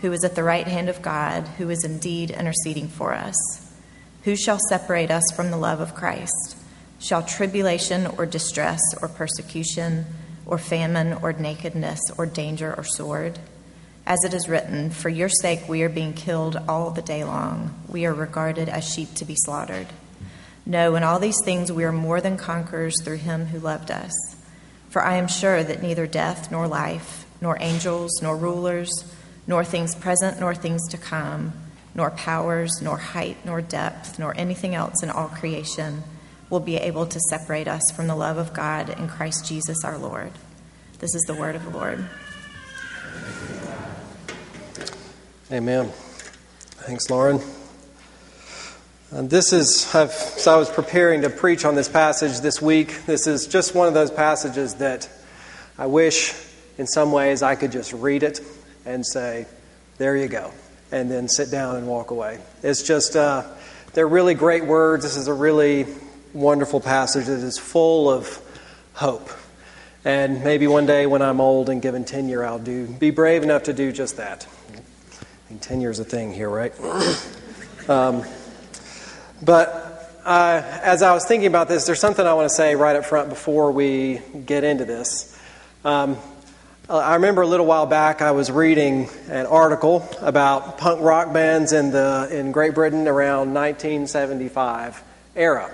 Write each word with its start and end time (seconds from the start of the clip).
who 0.00 0.12
is 0.12 0.24
at 0.24 0.34
the 0.34 0.44
right 0.44 0.66
hand 0.66 0.88
of 0.88 1.02
God, 1.02 1.46
who 1.58 1.70
is 1.70 1.84
indeed 1.84 2.30
interceding 2.30 2.88
for 2.88 3.14
us. 3.14 3.34
Who 4.24 4.36
shall 4.36 4.58
separate 4.68 5.10
us 5.10 5.24
from 5.34 5.50
the 5.50 5.56
love 5.56 5.80
of 5.80 5.94
Christ? 5.94 6.56
Shall 7.00 7.22
tribulation 7.22 8.06
or 8.06 8.26
distress 8.26 8.80
or 9.00 9.08
persecution 9.08 10.06
or 10.46 10.58
famine 10.58 11.14
or 11.22 11.32
nakedness 11.32 12.00
or 12.16 12.26
danger 12.26 12.74
or 12.76 12.84
sword? 12.84 13.38
As 14.06 14.18
it 14.24 14.34
is 14.34 14.48
written, 14.48 14.90
For 14.90 15.08
your 15.08 15.28
sake 15.28 15.68
we 15.68 15.82
are 15.82 15.88
being 15.88 16.14
killed 16.14 16.56
all 16.68 16.90
the 16.90 17.02
day 17.02 17.24
long. 17.24 17.74
We 17.88 18.06
are 18.06 18.14
regarded 18.14 18.68
as 18.68 18.88
sheep 18.88 19.14
to 19.14 19.24
be 19.24 19.34
slaughtered. 19.36 19.86
No, 20.64 20.96
in 20.96 21.02
all 21.02 21.18
these 21.18 21.42
things 21.44 21.72
we 21.72 21.84
are 21.84 21.92
more 21.92 22.20
than 22.20 22.36
conquerors 22.36 23.02
through 23.02 23.16
him 23.16 23.46
who 23.46 23.58
loved 23.58 23.90
us. 23.90 24.12
For 24.90 25.02
I 25.02 25.16
am 25.16 25.28
sure 25.28 25.62
that 25.62 25.82
neither 25.82 26.06
death 26.06 26.50
nor 26.50 26.66
life, 26.66 27.26
nor 27.40 27.56
angels, 27.60 28.20
nor 28.22 28.36
rulers, 28.36 28.90
nor 29.48 29.64
things 29.64 29.94
present, 29.96 30.38
nor 30.38 30.54
things 30.54 30.86
to 30.88 30.98
come, 30.98 31.52
nor 31.94 32.10
powers, 32.10 32.80
nor 32.82 32.98
height, 32.98 33.38
nor 33.44 33.60
depth, 33.62 34.18
nor 34.18 34.36
anything 34.36 34.74
else 34.74 35.02
in 35.02 35.10
all 35.10 35.28
creation 35.28 36.04
will 36.50 36.60
be 36.60 36.76
able 36.76 37.06
to 37.06 37.18
separate 37.30 37.66
us 37.66 37.82
from 37.96 38.06
the 38.06 38.14
love 38.14 38.36
of 38.36 38.52
God 38.52 38.90
in 38.90 39.08
Christ 39.08 39.46
Jesus 39.46 39.84
our 39.84 39.98
Lord. 39.98 40.30
This 40.98 41.14
is 41.14 41.22
the 41.22 41.34
word 41.34 41.56
of 41.56 41.64
the 41.64 41.70
Lord. 41.70 42.04
Amen. 45.50 45.88
Thanks, 46.82 47.08
Lauren. 47.08 47.40
And 49.10 49.30
this 49.30 49.54
is, 49.54 49.94
I've, 49.94 50.12
so 50.12 50.54
I 50.54 50.58
was 50.58 50.68
preparing 50.68 51.22
to 51.22 51.30
preach 51.30 51.64
on 51.64 51.74
this 51.74 51.88
passage 51.88 52.40
this 52.40 52.60
week. 52.60 53.06
This 53.06 53.26
is 53.26 53.46
just 53.46 53.74
one 53.74 53.88
of 53.88 53.94
those 53.94 54.10
passages 54.10 54.74
that 54.74 55.08
I 55.78 55.86
wish 55.86 56.34
in 56.76 56.86
some 56.86 57.12
ways 57.12 57.42
I 57.42 57.54
could 57.54 57.72
just 57.72 57.94
read 57.94 58.22
it 58.22 58.40
and 58.88 59.06
say, 59.06 59.46
there 59.98 60.16
you 60.16 60.28
go, 60.28 60.52
and 60.90 61.10
then 61.10 61.28
sit 61.28 61.50
down 61.50 61.76
and 61.76 61.86
walk 61.86 62.10
away. 62.10 62.38
It's 62.62 62.82
just, 62.82 63.16
uh, 63.16 63.44
they're 63.92 64.08
really 64.08 64.34
great 64.34 64.64
words. 64.64 65.04
This 65.04 65.16
is 65.16 65.28
a 65.28 65.34
really 65.34 65.86
wonderful 66.32 66.80
passage 66.80 67.26
that 67.26 67.40
is 67.40 67.58
full 67.58 68.10
of 68.10 68.40
hope. 68.94 69.30
And 70.04 70.42
maybe 70.42 70.66
one 70.66 70.86
day 70.86 71.06
when 71.06 71.20
I'm 71.20 71.40
old 71.40 71.68
and 71.68 71.82
given 71.82 72.04
tenure, 72.04 72.44
I'll 72.44 72.58
do 72.58 72.86
be 72.86 73.10
brave 73.10 73.42
enough 73.42 73.64
to 73.64 73.72
do 73.72 73.92
just 73.92 74.16
that. 74.16 74.46
I 74.70 75.50
mean, 75.50 75.58
tenure's 75.58 75.98
a 75.98 76.04
thing 76.04 76.32
here, 76.32 76.48
right? 76.48 76.72
um, 77.88 78.24
but 79.42 80.20
uh, 80.24 80.62
as 80.82 81.02
I 81.02 81.12
was 81.12 81.26
thinking 81.26 81.46
about 81.46 81.68
this, 81.68 81.86
there's 81.86 82.00
something 82.00 82.26
I 82.26 82.34
want 82.34 82.48
to 82.48 82.54
say 82.54 82.74
right 82.74 82.96
up 82.96 83.04
front 83.04 83.28
before 83.28 83.70
we 83.72 84.20
get 84.46 84.64
into 84.64 84.84
this. 84.84 85.38
Um, 85.84 86.16
uh, 86.88 86.96
I 86.96 87.16
remember 87.16 87.42
a 87.42 87.46
little 87.46 87.66
while 87.66 87.84
back 87.84 88.22
I 88.22 88.30
was 88.30 88.50
reading 88.50 89.10
an 89.28 89.44
article 89.44 90.08
about 90.22 90.78
punk 90.78 91.02
rock 91.02 91.34
bands 91.34 91.74
in 91.74 91.90
the 91.90 92.28
in 92.30 92.50
Great 92.50 92.74
Britain 92.74 93.06
around 93.06 93.52
1975 93.52 95.02
era. 95.36 95.70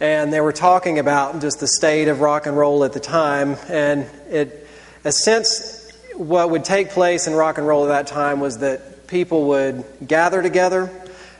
And 0.00 0.32
they 0.32 0.40
were 0.40 0.54
talking 0.54 0.98
about 0.98 1.42
just 1.42 1.60
the 1.60 1.66
state 1.66 2.08
of 2.08 2.22
rock 2.22 2.46
and 2.46 2.56
roll 2.56 2.84
at 2.84 2.94
the 2.94 3.00
time 3.00 3.56
and 3.68 4.06
it 4.30 4.66
a 5.04 5.12
sense 5.12 5.92
what 6.14 6.48
would 6.48 6.64
take 6.64 6.88
place 6.88 7.26
in 7.26 7.34
rock 7.34 7.58
and 7.58 7.66
roll 7.66 7.84
at 7.84 7.88
that 7.88 8.06
time 8.06 8.40
was 8.40 8.58
that 8.60 9.08
people 9.08 9.48
would 9.48 9.84
gather 10.06 10.42
together, 10.42 10.90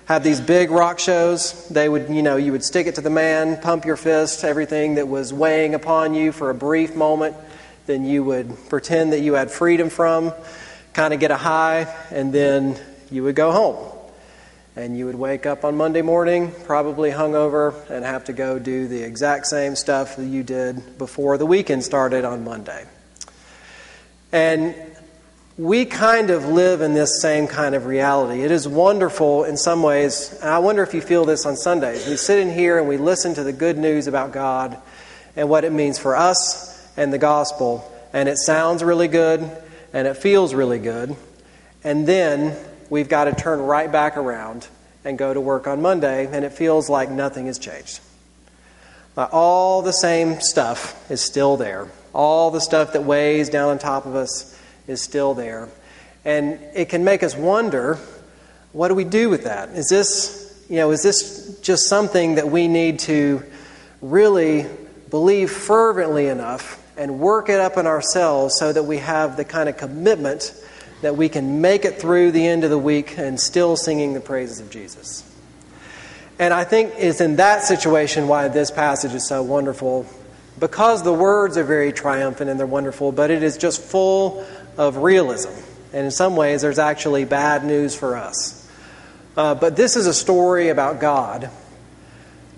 have 0.05 0.23
these 0.23 0.43
big 0.43 0.71
rock 0.71 0.99
shows. 0.99 1.67
They 1.69 1.89
would, 1.89 2.11
you 2.11 2.21
know, 2.21 2.37
you 2.37 2.53
would 2.53 2.65
stick 2.65 2.87
it 2.87 2.97
to 2.97 3.01
the 3.01 3.09
man, 3.09 3.63
pump 3.63 3.87
your 3.87 3.97
fist, 3.97 4.45
everything 4.45 4.97
that 4.97 5.09
was 5.09 5.33
weighing 5.33 5.75
upon 5.75 6.13
you 6.13 6.33
for 6.33 6.51
a 6.51 6.55
brief 6.55 6.95
moment 6.95 7.35
then 7.91 8.05
you 8.05 8.23
would 8.23 8.57
pretend 8.69 9.13
that 9.13 9.21
you 9.21 9.35
had 9.35 9.51
freedom 9.51 9.91
from, 9.91 10.33
kind 10.93 11.13
of 11.13 11.19
get 11.19 11.33
a 11.33 11.37
high, 11.37 11.93
and 12.13 12.33
then 12.33 12.79
you 13.11 13.25
would 13.25 13.35
go 13.35 13.51
home. 13.51 13.77
And 14.77 14.97
you 14.97 15.07
would 15.07 15.17
wake 15.17 15.45
up 15.45 15.65
on 15.65 15.77
Monday 15.77 16.01
morning, 16.01 16.53
probably 16.67 17.11
hungover, 17.11 17.75
and 17.91 18.05
have 18.05 18.27
to 18.27 18.33
go 18.33 18.61
do 18.61 18.87
the 18.87 19.03
exact 19.03 19.49
same 19.49 19.75
stuff 19.75 20.15
that 20.17 20.25
you 20.25 20.45
did 20.45 20.99
before 20.99 21.37
the 21.37 21.47
weekend 21.47 21.83
started 21.83 22.25
on 22.25 22.45
Monday. 22.45 22.87
And 24.31 24.77
we 25.59 25.85
kind 25.85 26.31
of 26.31 26.47
live 26.47 26.83
in 26.83 26.95
this 26.95 27.21
same 27.21 27.49
kind 27.49 27.75
of 27.75 27.87
reality. 27.87 28.43
It 28.43 28.53
is 28.53 28.69
wonderful 28.69 29.43
in 29.43 29.57
some 29.57 29.83
ways, 29.83 30.39
and 30.41 30.49
I 30.49 30.61
wonder 30.61 30.85
if 30.85 30.95
you 30.95 31.01
feel 31.01 31.25
this 31.25 31.45
on 31.45 31.57
Sundays. 31.57 32.07
We 32.07 32.17
sit 32.17 32.39
in 32.39 32.55
here 32.55 32.79
and 32.79 32.87
we 32.87 32.99
listen 32.99 33.35
to 33.35 33.43
the 33.43 33.53
good 33.53 33.77
news 33.77 34.07
about 34.07 34.31
God 34.31 34.79
and 35.35 35.49
what 35.49 35.65
it 35.65 35.73
means 35.73 35.99
for 35.99 36.15
us 36.15 36.70
and 37.01 37.11
the 37.11 37.19
gospel, 37.19 37.91
and 38.13 38.29
it 38.29 38.37
sounds 38.37 38.85
really 38.85 39.09
good 39.09 39.41
and 39.95 40.07
it 40.07 40.19
feels 40.19 40.53
really 40.53 40.79
good. 40.79 41.17
And 41.83 42.07
then 42.07 42.55
we've 42.91 43.09
got 43.09 43.25
to 43.25 43.33
turn 43.33 43.59
right 43.59 43.91
back 43.91 44.19
around 44.19 44.69
and 45.03 45.17
go 45.17 45.33
to 45.33 45.41
work 45.41 45.67
on 45.67 45.81
Monday, 45.81 46.29
and 46.31 46.45
it 46.45 46.53
feels 46.53 46.91
like 46.91 47.11
nothing 47.11 47.47
has 47.47 47.59
changed. 47.59 48.01
all 49.17 49.81
the 49.81 49.93
same 49.93 50.43
stuff 50.43 51.11
is 51.11 51.23
still 51.23 51.57
there. 51.57 51.89
All 52.13 52.51
the 52.51 52.61
stuff 52.61 52.93
that 52.93 53.05
weighs 53.05 53.49
down 53.49 53.71
on 53.71 53.79
top 53.79 54.05
of 54.05 54.15
us 54.15 54.59
is 54.87 55.01
still 55.01 55.33
there. 55.33 55.71
And 56.27 56.61
it 56.75 56.91
can 56.91 57.03
make 57.03 57.23
us 57.23 57.35
wonder 57.35 57.99
what 58.73 58.89
do 58.89 58.95
we 58.95 59.05
do 59.05 59.31
with 59.31 59.45
that? 59.45 59.71
Is 59.71 59.89
this, 59.89 60.67
you 60.69 60.77
know, 60.77 60.91
is 60.91 61.03
this 61.03 61.59
just 61.61 61.89
something 61.89 62.35
that 62.35 62.51
we 62.51 62.69
need 62.69 62.99
to 63.01 63.43
really 64.03 64.67
believe 65.09 65.51
fervently 65.51 66.27
enough 66.27 66.80
and 67.01 67.19
work 67.19 67.49
it 67.49 67.59
up 67.59 67.79
in 67.79 67.87
ourselves 67.87 68.57
so 68.59 68.71
that 68.71 68.83
we 68.83 68.99
have 68.99 69.39
the 69.39 69.45
kind 69.45 69.71
of 69.71 69.79
commitment 69.79 70.53
that 71.01 71.17
we 71.17 71.31
can 71.31 71.63
make 71.63 71.87
it 71.87 71.99
through 71.99 72.31
the 72.31 72.47
end 72.47 72.63
of 72.63 72.69
the 72.69 72.79
week 72.79 73.17
and 73.17 73.41
still 73.41 73.75
singing 73.75 74.13
the 74.13 74.21
praises 74.21 74.61
of 74.61 74.69
Jesus. 74.69 75.25
And 76.39 76.53
I 76.53 76.65
think 76.65 76.93
it's 76.99 77.23
in 77.23 77.37
that 77.37 77.63
situation 77.63 78.29
why 78.29 78.49
this 78.49 78.71
passage 78.71 79.15
is 79.15 79.27
so 79.27 79.43
wonderful 79.43 80.05
because 80.59 81.03
the 81.03 81.13
words 81.13 81.57
are 81.57 81.65
very 81.65 81.91
triumphant 81.91 82.51
and 82.51 82.61
they're 82.61 82.67
wonderful, 82.67 83.13
but 83.13 83.31
it 83.31 83.43
is 83.43 83.57
just 83.57 83.81
full 83.81 84.47
of 84.77 84.99
realism. 84.99 85.53
And 85.95 86.05
in 86.05 86.11
some 86.11 86.37
ways, 86.37 86.61
there's 86.61 86.79
actually 86.79 87.25
bad 87.25 87.65
news 87.65 87.97
for 87.97 88.15
us. 88.15 88.71
Uh, 89.39 89.55
but 89.55 89.75
this 89.75 89.97
is 89.97 90.07
a 90.07 90.13
story 90.13 90.69
about 90.69 91.01
God, 91.01 91.49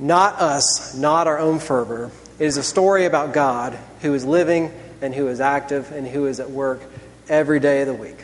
not 0.00 0.40
us, 0.40 0.96
not 0.96 1.28
our 1.28 1.38
own 1.38 1.60
fervor, 1.60 2.10
it 2.42 2.46
is 2.46 2.56
a 2.56 2.62
story 2.64 3.04
about 3.04 3.32
God 3.32 3.78
who 4.00 4.14
is 4.14 4.24
living 4.24 4.72
and 5.00 5.14
who 5.14 5.28
is 5.28 5.40
active 5.40 5.92
and 5.92 6.04
who 6.04 6.26
is 6.26 6.40
at 6.40 6.50
work 6.50 6.82
every 7.28 7.60
day 7.60 7.82
of 7.82 7.86
the 7.86 7.94
week. 7.94 8.16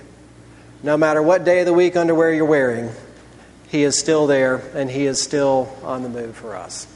No 0.83 0.97
matter 0.97 1.23
what 1.23 1.45
day 1.45 1.61
of 1.61 1.67
the 1.67 1.73
week 1.73 1.95
underwear 1.95 2.35
you're 2.35 2.45
wearing, 2.45 2.91
He 3.69 3.85
is 3.85 3.97
still 3.97 4.27
there 4.27 4.57
and 4.75 4.91
He 4.91 5.07
is 5.07 5.23
still 5.23 5.73
on 5.85 6.03
the 6.03 6.09
move 6.09 6.35
for 6.35 6.57
us. 6.57 6.89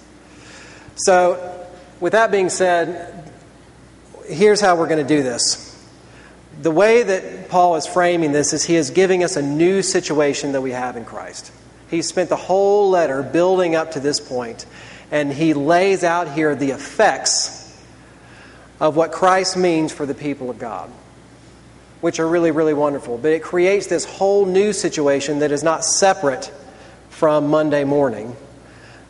So, 0.97 1.65
with 2.01 2.11
that 2.11 2.33
being 2.33 2.49
said, 2.49 3.31
here's 4.27 4.61
how 4.61 4.75
we're 4.75 4.89
going 4.89 5.07
to 5.07 5.17
do 5.17 5.23
this. 5.23 5.81
The 6.61 6.73
way 6.73 7.05
that 7.05 7.49
Paul 7.49 7.77
is 7.77 7.87
framing 7.87 8.33
this 8.33 8.53
is 8.53 8.65
he 8.65 8.75
is 8.75 8.91
giving 8.91 9.23
us 9.23 9.37
a 9.37 9.43
new 9.43 9.83
situation 9.83 10.53
that 10.53 10.61
we 10.61 10.73
have 10.73 10.97
in 10.97 11.05
Christ. 11.05 11.53
He 11.89 12.03
spent 12.03 12.31
the 12.31 12.37
whole 12.37 12.91
letter 12.91 13.23
building 13.23 13.77
up 13.77 13.93
to 13.93 14.01
this 14.01 14.19
point 14.19 14.67
and 15.13 15.31
he 15.31 15.53
lays 15.53 16.03
out 16.03 16.33
here 16.33 16.57
the 16.57 16.71
effects 16.71 17.61
of 18.81 18.97
what 18.97 19.13
Christ 19.13 19.57
means 19.59 19.93
for 19.93 20.07
the 20.07 20.15
people 20.15 20.49
of 20.49 20.59
God, 20.59 20.91
which 22.01 22.19
are 22.19 22.27
really, 22.27 22.51
really 22.51 22.73
wonderful. 22.73 23.19
But 23.19 23.33
it 23.33 23.43
creates 23.43 23.87
this 23.87 24.07
whole 24.07 24.47
new 24.47 24.73
situation 24.73 25.41
that 25.41 25.53
is 25.53 25.63
not 25.63 25.85
separate 25.85 26.51
from 27.11 27.49
Monday 27.49 27.85
morning, 27.85 28.35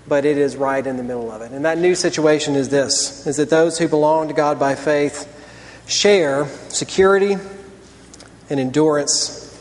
but 0.09 0.25
it 0.25 0.37
is 0.37 0.57
right 0.57 0.85
in 0.85 0.97
the 0.97 1.05
middle 1.05 1.31
of 1.31 1.41
it. 1.41 1.53
And 1.53 1.65
that 1.65 1.79
new 1.79 1.95
situation 1.95 2.57
is 2.57 2.69
this 2.69 3.25
is 3.27 3.37
that 3.37 3.49
those 3.49 3.79
who 3.79 3.87
belong 3.87 4.27
to 4.27 4.35
God 4.35 4.59
by 4.59 4.75
faith 4.75 5.29
share 5.87 6.49
security 6.69 7.37
and 8.51 8.61
endurance, 8.61 9.57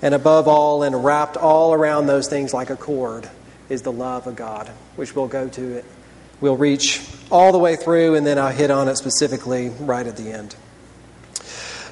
and 0.00 0.14
above 0.14 0.48
all, 0.48 0.82
and 0.82 1.04
wrapped 1.04 1.36
all 1.36 1.74
around 1.74 2.06
those 2.06 2.26
things 2.26 2.54
like 2.54 2.70
a 2.70 2.76
cord 2.76 3.28
is 3.68 3.82
the 3.82 3.92
love 3.92 4.26
of 4.26 4.36
God, 4.36 4.68
which 4.96 5.14
we'll 5.14 5.28
go 5.28 5.48
to 5.48 5.78
it. 5.78 5.84
We'll 6.40 6.56
reach 6.56 7.06
all 7.30 7.52
the 7.52 7.58
way 7.58 7.76
through, 7.76 8.16
and 8.16 8.26
then 8.26 8.38
I'll 8.38 8.52
hit 8.52 8.70
on 8.70 8.88
it 8.88 8.96
specifically 8.96 9.70
right 9.80 10.06
at 10.06 10.16
the 10.16 10.30
end. 10.30 10.54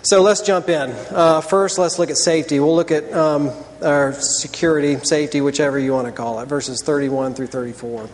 So 0.05 0.21
let's 0.21 0.43
jump 0.43 0.69
in. 0.69 0.91
Uh, 1.11 1.41
first, 1.41 1.79
let's 1.79 1.99
look 1.99 2.11
at 2.11 2.17
safety. 2.17 2.59
We'll 2.59 2.75
look 2.75 2.91
at 2.91 3.13
um, 3.13 3.53
our 3.81 4.13
security, 4.13 4.99
safety, 4.99 5.41
whichever 5.41 5.79
you 5.79 5.93
want 5.93 6.07
to 6.07 6.13
call 6.13 6.41
it, 6.41 6.47
verses 6.47 6.83
31 6.83 7.35
through 7.35 7.47
34. 7.47 8.09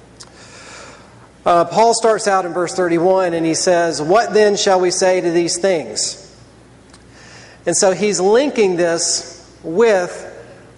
Uh, 1.46 1.64
Paul 1.64 1.94
starts 1.94 2.28
out 2.28 2.44
in 2.44 2.52
verse 2.52 2.74
31 2.74 3.32
and 3.32 3.46
he 3.46 3.54
says, 3.54 4.02
What 4.02 4.34
then 4.34 4.54
shall 4.54 4.80
we 4.80 4.90
say 4.90 5.22
to 5.22 5.30
these 5.30 5.58
things? 5.58 6.24
And 7.64 7.74
so 7.74 7.92
he's 7.92 8.20
linking 8.20 8.76
this 8.76 9.50
with 9.62 10.27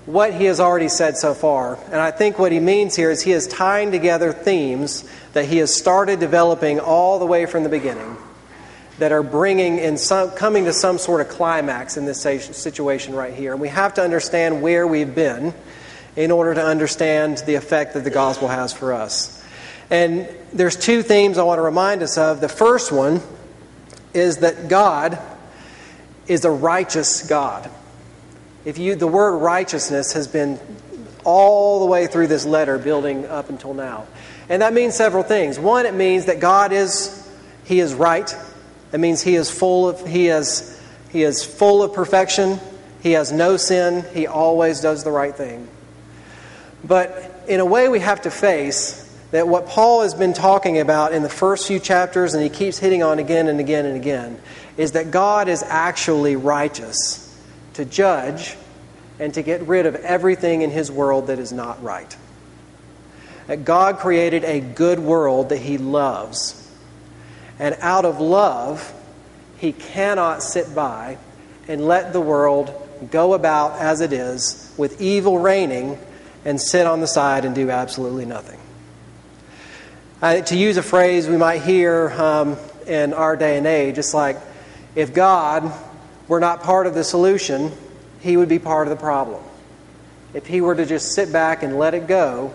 what 0.07 0.35
he 0.35 0.47
has 0.47 0.61
already 0.61 0.89
said 0.89 1.17
so 1.17 1.35
far. 1.35 1.79
And 1.87 1.97
I 1.97 2.11
think 2.11 2.39
what 2.39 2.53
he 2.53 2.61
means 2.61 2.97
here 2.97 3.11
is 3.11 3.23
he 3.23 3.33
is 3.33 3.47
tying 3.47 3.91
together 3.91 4.33
themes 4.33 5.09
that 5.33 5.45
he 5.45 5.59
has 5.59 5.75
started 5.75 6.21
developing 6.21 6.81
all 6.81 7.19
the 7.19 7.27
way 7.27 7.47
from 7.47 7.63
the 7.63 7.69
beginning 7.69 8.17
that 8.99 9.13
are 9.13 9.23
bringing 9.23 9.79
in 9.79 9.97
some, 9.97 10.31
coming 10.33 10.67
to 10.67 10.73
some 10.73 10.99
sort 10.99 11.23
of 11.23 11.29
climax 11.29 11.97
in 11.97 12.05
this 12.05 12.21
situation 12.21 13.15
right 13.15 13.33
here. 13.33 13.53
And 13.53 13.61
we 13.61 13.69
have 13.69 13.95
to 13.95 14.03
understand 14.03 14.61
where 14.61 14.87
we've 14.87 15.15
been 15.15 15.55
in 16.17 16.31
order 16.31 16.55
to 16.55 16.63
understand 16.63 17.39
the 17.47 17.55
effect 17.55 17.95
that 17.95 18.05
the 18.05 18.11
gospel 18.11 18.49
has 18.49 18.73
for 18.73 18.93
us. 18.93 19.43
And 19.91 20.29
there's 20.53 20.77
two 20.77 21.03
themes 21.03 21.39
I 21.39 21.45
want 21.45 21.59
to 21.59 21.63
remind 21.63 22.03
us 22.03 22.19
of. 22.19 22.41
The 22.41 22.49
first 22.49 22.93
one 22.93 23.23
is 24.13 24.39
that 24.39 24.69
God 24.69 25.19
is 26.27 26.45
a 26.45 26.51
righteous 26.51 27.27
God. 27.27 27.71
If 28.65 28.79
you 28.79 28.95
the 28.95 29.07
word 29.07 29.39
righteousness 29.39 30.13
has 30.13 30.29
been 30.29 30.59
all 31.25 31.81
the 31.81 31.87
way 31.87 32.07
through 32.07 32.27
this 32.27 32.45
letter 32.45 32.79
building 32.79 33.27
up 33.27 33.51
until 33.51 33.75
now. 33.75 34.07
And 34.49 34.63
that 34.63 34.73
means 34.73 34.95
several 34.95 35.23
things. 35.23 35.59
One, 35.59 35.87
it 35.87 35.95
means 35.95 36.27
that 36.27 36.41
God 36.41 36.73
is 36.73 37.17
he 37.65 37.81
is 37.81 37.95
right 37.95 38.35
It 38.93 38.99
means 38.99 39.23
he 39.23 39.37
is 39.37 39.51
full 39.51 39.89
of 39.89 40.07
he 40.07 40.29
is 40.29 40.81
he 41.11 41.23
is 41.23 41.45
full 41.45 41.83
of 41.83 41.93
perfection. 41.93 42.59
He 43.03 43.13
has 43.13 43.33
no 43.33 43.57
sin. 43.57 44.05
He 44.13 44.27
always 44.27 44.81
does 44.81 45.05
the 45.05 45.11
right 45.11 45.35
thing. 45.35 45.69
But 46.85 47.45
in 47.49 47.61
a 47.61 47.65
way 47.65 47.89
we 47.89 48.01
have 48.01 48.23
to 48.23 48.31
face 48.31 49.07
that 49.31 49.47
what 49.47 49.67
Paul 49.67 50.03
has 50.03 50.15
been 50.15 50.33
talking 50.33 50.79
about 50.81 51.13
in 51.13 51.23
the 51.23 51.29
first 51.29 51.69
few 51.69 51.79
chapters 51.79 52.35
and 52.35 52.43
he 52.43 52.51
keeps 52.51 52.79
hitting 52.79 53.03
on 53.03 53.19
again 53.19 53.49
and 53.49 53.61
again 53.61 53.87
and 53.87 53.97
again 53.97 54.41
is 54.77 54.93
that 54.93 55.11
God 55.11 55.49
is 55.49 55.63
actually 55.63 56.37
righteous 56.37 57.30
to 57.75 57.85
judge 57.85 58.57
and 59.19 59.35
to 59.35 59.43
get 59.43 59.63
rid 59.63 59.87
of 59.87 59.95
everything 59.97 60.63
in 60.63 60.71
his 60.71 60.91
world 60.91 61.27
that 61.29 61.39
is 61.39 61.53
not 61.53 61.83
right. 61.83 62.17
That 63.47 63.65
God 63.65 63.99
created 63.99 64.45
a 64.45 64.61
good 64.61 64.99
world 64.99 65.51
that 65.51 65.59
he 65.59 65.79
loves 65.79 66.61
and 67.61 67.77
out 67.81 68.07
of 68.07 68.21
love, 68.21 68.93
he 69.59 69.73
cannot 69.73 70.43
sit 70.43 70.75
by 70.75 71.19
and 71.69 71.87
let 71.87 72.15
the 72.15 72.21
world 72.21 72.75
go 73.11 73.35
about 73.35 73.79
as 73.79 74.01
it 74.01 74.15
is 74.15 74.73
with 74.79 75.01
evil 75.01 75.39
reigning 75.39 75.99
and 76.47 76.59
sit 76.59 76.87
on 76.87 77.01
the 77.01 77.07
side 77.07 77.45
and 77.45 77.55
do 77.55 77.71
absolutely 77.71 78.25
nothing. 78.25 78.59
Uh, 80.23 80.41
to 80.41 80.57
use 80.57 80.79
a 80.79 80.83
phrase 80.83 81.29
we 81.29 81.37
might 81.37 81.61
hear 81.61 82.11
um, 82.13 82.57
in 82.87 83.13
our 83.13 83.37
day 83.37 83.59
and 83.59 83.67
age, 83.67 83.99
it's 83.99 84.15
like 84.15 84.39
if 84.95 85.13
God 85.13 85.71
were 86.31 86.39
not 86.39 86.63
part 86.63 86.87
of 86.87 86.95
the 86.95 87.03
solution, 87.03 87.73
he 88.21 88.37
would 88.37 88.49
be 88.49 88.61
part 88.61 88.87
of 88.87 88.97
the 88.97 89.03
problem. 89.03 89.43
If 90.33 90.47
he 90.47 90.61
were 90.61 90.77
to 90.77 90.87
just 90.87 91.13
sit 91.13 91.33
back 91.33 91.65
and 91.65 91.77
let 91.77 91.93
it 91.93 92.07
go, 92.07 92.55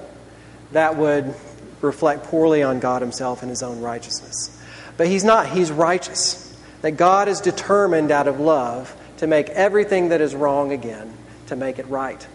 that 0.71 0.95
would 0.95 1.35
reflect 1.81 2.23
poorly 2.23 2.63
on 2.63 2.79
God 2.79 3.01
himself 3.01 3.41
and 3.41 3.49
his 3.49 3.61
own 3.61 3.81
righteousness. 3.81 4.57
But 4.95 5.07
he's 5.07 5.25
not, 5.25 5.49
he's 5.49 5.73
righteous. 5.73 6.57
That 6.83 6.91
God 6.91 7.27
is 7.27 7.41
determined 7.41 8.11
out 8.11 8.29
of 8.29 8.39
love 8.39 8.95
to 9.17 9.27
make 9.27 9.49
everything 9.49 10.07
that 10.09 10.21
is 10.21 10.33
wrong 10.33 10.71
again, 10.71 11.13
to 11.47 11.57
make 11.57 11.77
it 11.77 11.87
right. 11.87 12.25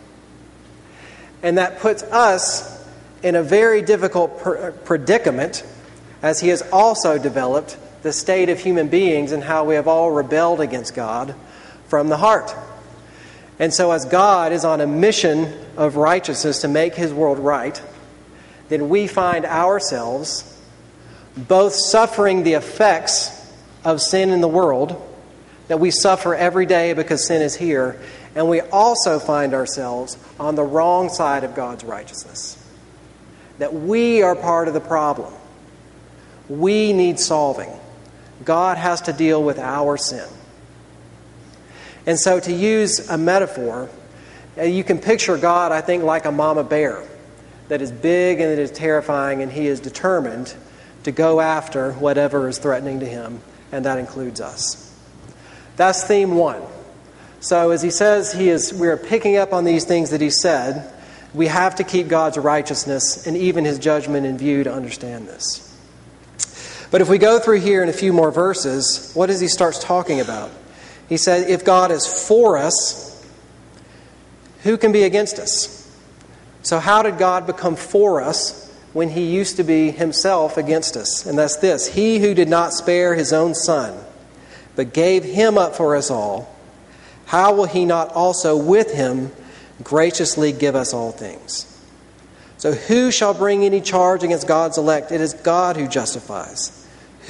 And 1.42 1.56
that 1.56 1.78
puts 1.78 2.02
us 2.02 2.86
in 3.22 3.34
a 3.34 3.42
very 3.42 3.80
difficult 3.80 4.84
predicament 4.84 5.64
as 6.20 6.38
he 6.38 6.48
has 6.48 6.60
also 6.70 7.16
developed 7.16 7.78
the 8.02 8.12
state 8.12 8.48
of 8.48 8.58
human 8.58 8.88
beings 8.88 9.32
and 9.32 9.42
how 9.42 9.64
we 9.64 9.74
have 9.74 9.88
all 9.88 10.10
rebelled 10.10 10.60
against 10.60 10.94
God 10.94 11.34
from 11.88 12.08
the 12.08 12.16
heart. 12.16 12.54
And 13.58 13.74
so, 13.74 13.90
as 13.92 14.06
God 14.06 14.52
is 14.52 14.64
on 14.64 14.80
a 14.80 14.86
mission 14.86 15.52
of 15.76 15.96
righteousness 15.96 16.62
to 16.62 16.68
make 16.68 16.94
his 16.94 17.12
world 17.12 17.38
right, 17.38 17.80
then 18.70 18.88
we 18.88 19.06
find 19.06 19.44
ourselves 19.44 20.58
both 21.36 21.74
suffering 21.74 22.42
the 22.42 22.54
effects 22.54 23.36
of 23.84 24.00
sin 24.00 24.30
in 24.30 24.40
the 24.40 24.48
world 24.48 25.06
that 25.68 25.78
we 25.78 25.90
suffer 25.90 26.34
every 26.34 26.66
day 26.66 26.94
because 26.94 27.26
sin 27.26 27.42
is 27.42 27.54
here, 27.54 28.00
and 28.34 28.48
we 28.48 28.60
also 28.60 29.18
find 29.18 29.54
ourselves 29.54 30.16
on 30.38 30.54
the 30.54 30.64
wrong 30.64 31.08
side 31.08 31.44
of 31.44 31.54
God's 31.54 31.84
righteousness. 31.84 32.56
That 33.58 33.74
we 33.74 34.22
are 34.22 34.34
part 34.34 34.68
of 34.68 34.74
the 34.74 34.80
problem. 34.80 35.32
We 36.48 36.92
need 36.92 37.20
solving. 37.20 37.70
God 38.44 38.78
has 38.78 39.02
to 39.02 39.12
deal 39.12 39.42
with 39.42 39.58
our 39.58 39.96
sin. 39.96 40.28
And 42.06 42.18
so, 42.18 42.40
to 42.40 42.52
use 42.52 43.08
a 43.08 43.18
metaphor, 43.18 43.88
uh, 44.56 44.62
you 44.62 44.82
can 44.82 44.98
picture 44.98 45.36
God, 45.36 45.72
I 45.72 45.80
think, 45.80 46.02
like 46.02 46.24
a 46.24 46.32
mama 46.32 46.64
bear 46.64 47.04
that 47.68 47.82
is 47.82 47.92
big 47.92 48.40
and 48.40 48.50
that 48.50 48.58
is 48.58 48.70
terrifying, 48.70 49.42
and 49.42 49.52
he 49.52 49.66
is 49.66 49.80
determined 49.80 50.54
to 51.04 51.12
go 51.12 51.40
after 51.40 51.92
whatever 51.92 52.48
is 52.48 52.58
threatening 52.58 53.00
to 53.00 53.06
him, 53.06 53.40
and 53.70 53.84
that 53.84 53.98
includes 53.98 54.40
us. 54.40 54.92
That's 55.76 56.04
theme 56.04 56.34
one. 56.34 56.62
So, 57.40 57.70
as 57.70 57.82
he 57.82 57.90
says, 57.90 58.32
he 58.32 58.48
is, 58.48 58.72
we 58.72 58.88
are 58.88 58.96
picking 58.96 59.36
up 59.36 59.52
on 59.52 59.64
these 59.64 59.84
things 59.84 60.10
that 60.10 60.20
he 60.20 60.30
said. 60.30 60.92
We 61.32 61.46
have 61.46 61.76
to 61.76 61.84
keep 61.84 62.08
God's 62.08 62.36
righteousness 62.36 63.26
and 63.26 63.36
even 63.36 63.64
his 63.64 63.78
judgment 63.78 64.26
in 64.26 64.36
view 64.36 64.64
to 64.64 64.72
understand 64.72 65.28
this. 65.28 65.69
But 66.90 67.00
if 67.00 67.08
we 67.08 67.18
go 67.18 67.38
through 67.38 67.60
here 67.60 67.82
in 67.82 67.88
a 67.88 67.92
few 67.92 68.12
more 68.12 68.30
verses, 68.30 69.12
what 69.14 69.26
does 69.26 69.40
he 69.40 69.48
starts 69.48 69.78
talking 69.78 70.20
about? 70.20 70.50
He 71.08 71.16
said, 71.16 71.48
If 71.48 71.64
God 71.64 71.90
is 71.90 72.06
for 72.06 72.58
us, 72.58 73.08
who 74.62 74.76
can 74.76 74.92
be 74.92 75.04
against 75.04 75.38
us? 75.38 75.76
So, 76.62 76.78
how 76.78 77.02
did 77.02 77.18
God 77.18 77.46
become 77.46 77.76
for 77.76 78.20
us 78.20 78.60
when 78.92 79.10
he 79.10 79.26
used 79.26 79.56
to 79.56 79.64
be 79.64 79.90
himself 79.90 80.56
against 80.56 80.96
us. 80.96 81.26
And 81.26 81.38
that's 81.38 81.56
this 81.56 81.86
He 81.88 82.18
who 82.18 82.34
did 82.34 82.48
not 82.48 82.72
spare 82.72 83.14
his 83.14 83.32
own 83.32 83.54
son, 83.54 83.98
but 84.76 84.92
gave 84.92 85.24
him 85.24 85.58
up 85.58 85.76
for 85.76 85.96
us 85.96 86.10
all, 86.10 86.54
how 87.26 87.54
will 87.54 87.66
he 87.66 87.84
not 87.84 88.12
also 88.12 88.56
with 88.56 88.92
him 88.92 89.30
graciously 89.82 90.52
give 90.52 90.74
us 90.74 90.92
all 90.92 91.12
things? 91.12 91.66
So, 92.58 92.72
who 92.72 93.10
shall 93.10 93.32
bring 93.32 93.64
any 93.64 93.80
charge 93.80 94.22
against 94.22 94.46
God's 94.46 94.76
elect? 94.76 95.12
It 95.12 95.20
is 95.20 95.34
God 95.34 95.76
who 95.76 95.88
justifies. 95.88 96.76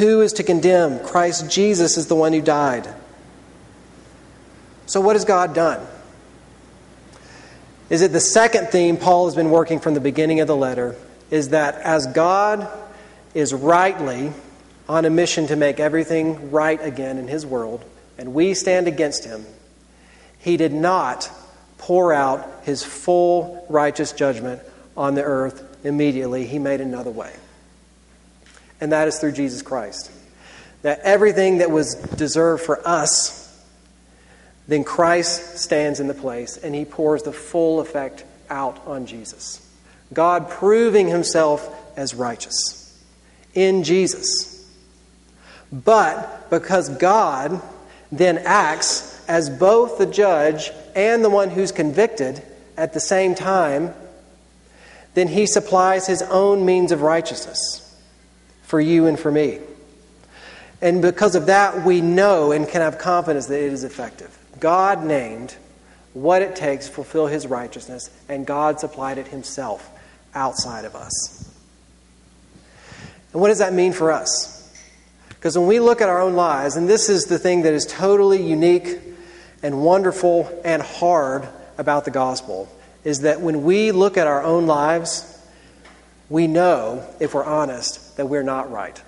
Who 0.01 0.21
is 0.21 0.33
to 0.35 0.43
condemn? 0.43 0.99
Christ 1.05 1.51
Jesus 1.51 1.97
is 1.97 2.09
the 2.09 2.17
one 2.17 2.33
who 2.33 2.43
died. 2.43 2.93
So, 4.87 5.01
what 5.01 5.15
has 5.15 5.25
God 5.25 5.55
done? 5.55 5.87
Is 7.89 8.03
it 8.03 8.13
the 8.13 8.21
second 8.21 8.69
theme 8.69 8.97
Paul 8.97 9.27
has 9.27 9.35
been 9.37 9.51
working 9.51 9.79
from 9.79 9.95
the 9.95 10.01
beginning 10.01 10.41
of 10.41 10.49
the 10.49 10.57
letter? 10.57 10.97
is 11.31 11.51
that 11.51 11.77
as 11.77 12.07
God 12.09 12.69
is 13.35 13.55
rightly 13.55 14.33
on 14.89 15.05
a 15.05 15.11
mission 15.11 15.47
to 15.47 15.57
make 15.57 15.79
everything 15.79 16.51
right 16.51 16.83
again 16.85 17.19
in 17.19 17.29
His 17.29 17.47
world, 17.47 17.85
and 18.19 18.35
we 18.35 18.55
stand 18.55 18.89
against 18.89 19.25
Him, 19.25 19.47
He 20.39 20.57
did 20.57 20.73
not 20.73 21.31
pour 21.79 22.13
out 22.13 22.63
His 22.65 22.83
full 22.83 23.65
righteous 23.69 24.13
judgment 24.13 24.61
on 24.97 25.15
the 25.15 25.23
earth 25.23 25.85
immediately. 25.85 26.47
He 26.47 26.59
made 26.59 26.81
another 26.81 27.11
way. 27.11 27.33
And 28.81 28.93
that 28.93 29.09
is 29.09 29.19
through 29.19 29.33
Jesus 29.33 29.63
Christ. 29.63 30.11
That 30.83 31.01
everything 31.01 31.59
that 31.59 31.71
was 31.71 31.95
deserved 31.95 32.63
for 32.63 32.87
us, 32.87 33.39
then 34.67 34.85
Christ 34.85 35.59
stands 35.59 36.01
in 36.01 36.07
the 36.07 36.15
place 36.15 36.57
and 36.57 36.75
He 36.75 36.85
pours 36.85 37.23
the 37.23 37.33
full 37.33 37.81
effect 37.81 38.25
out 38.49 38.87
on 38.87 39.07
Jesus. 39.07 39.67
God 40.13 40.51
proving 40.51 41.09
himself 41.09 41.69
as 41.97 42.15
righteous 42.15 42.99
in 43.55 43.85
Jesus. 43.85 44.69
But 45.73 46.51
because 46.51 46.89
God 46.89 47.63
then 48.11 48.39
acts 48.39 49.25
as 49.29 49.49
both 49.49 49.99
the 49.99 50.07
judge 50.07 50.73
and 50.97 51.25
the 51.25 51.31
one 51.31 51.51
who's 51.51 51.71
convicted 51.71 52.43
at 52.77 52.93
the 52.93 53.01
same 53.01 53.37
time, 53.37 53.95
then 55.15 55.29
he 55.29 55.47
supplies 55.47 56.07
his 56.07 56.23
own 56.23 56.65
means 56.65 56.91
of 56.91 57.03
righteousness 57.03 57.87
for 58.71 58.81
you 58.81 59.07
and 59.07 59.19
for 59.19 59.33
me. 59.33 59.59
And 60.81 61.03
because 61.03 61.35
of 61.35 61.47
that, 61.47 61.85
we 61.85 62.01
know 62.01 62.53
and 62.53 62.69
can 62.69 62.81
have 62.83 62.99
confidence 62.99 63.47
that 63.47 63.61
it 63.61 63.73
is 63.73 63.83
effective. 63.83 64.37
God 64.61 65.05
named 65.05 65.57
what 66.15 66.41
it 66.41 66.55
takes 66.55 66.87
to 66.87 66.93
fulfill 66.93 67.27
his 67.27 67.49
righteousness, 67.49 68.11
and 68.29 68.47
God 68.47 68.79
supplied 68.79 69.19
it 69.19 69.27
himself 69.27 69.91
outside 70.35 70.85
of 70.85 70.95
us. 70.95 71.53
And 73.33 73.43
what 73.43 73.49
does 73.49 73.59
that 73.59 73.73
mean 73.73 73.93
for 73.93 74.13
us? 74.13 74.57
Because 75.29 75.59
when 75.59 75.67
we 75.67 75.81
look 75.81 76.01
at 76.01 76.09
our 76.09 76.21
own 76.21 76.35
lives, 76.35 76.77
and 76.77 76.89
this 76.89 77.09
is 77.09 77.25
the 77.25 77.41
thing 77.41 77.63
that 77.63 77.75
is 77.75 77.87
totally 77.87 78.41
unique 78.41 78.99
and 79.65 79.83
wonderful 79.83 80.49
and 80.65 80.81
hard 80.81 81.49
about 81.77 82.05
the 82.05 82.11
gospel, 82.13 82.69
is 83.03 83.21
that 83.23 83.41
when 83.41 83.65
we 83.65 83.91
look 83.91 84.17
at 84.17 84.29
our 84.29 84.45
own 84.45 84.67
lives, 84.69 85.40
we 86.31 86.47
know, 86.47 87.05
if 87.19 87.35
we're 87.35 87.45
honest, 87.45 88.17
that 88.17 88.27
we're 88.27 88.45
not 88.45 88.71
right. 88.71 89.03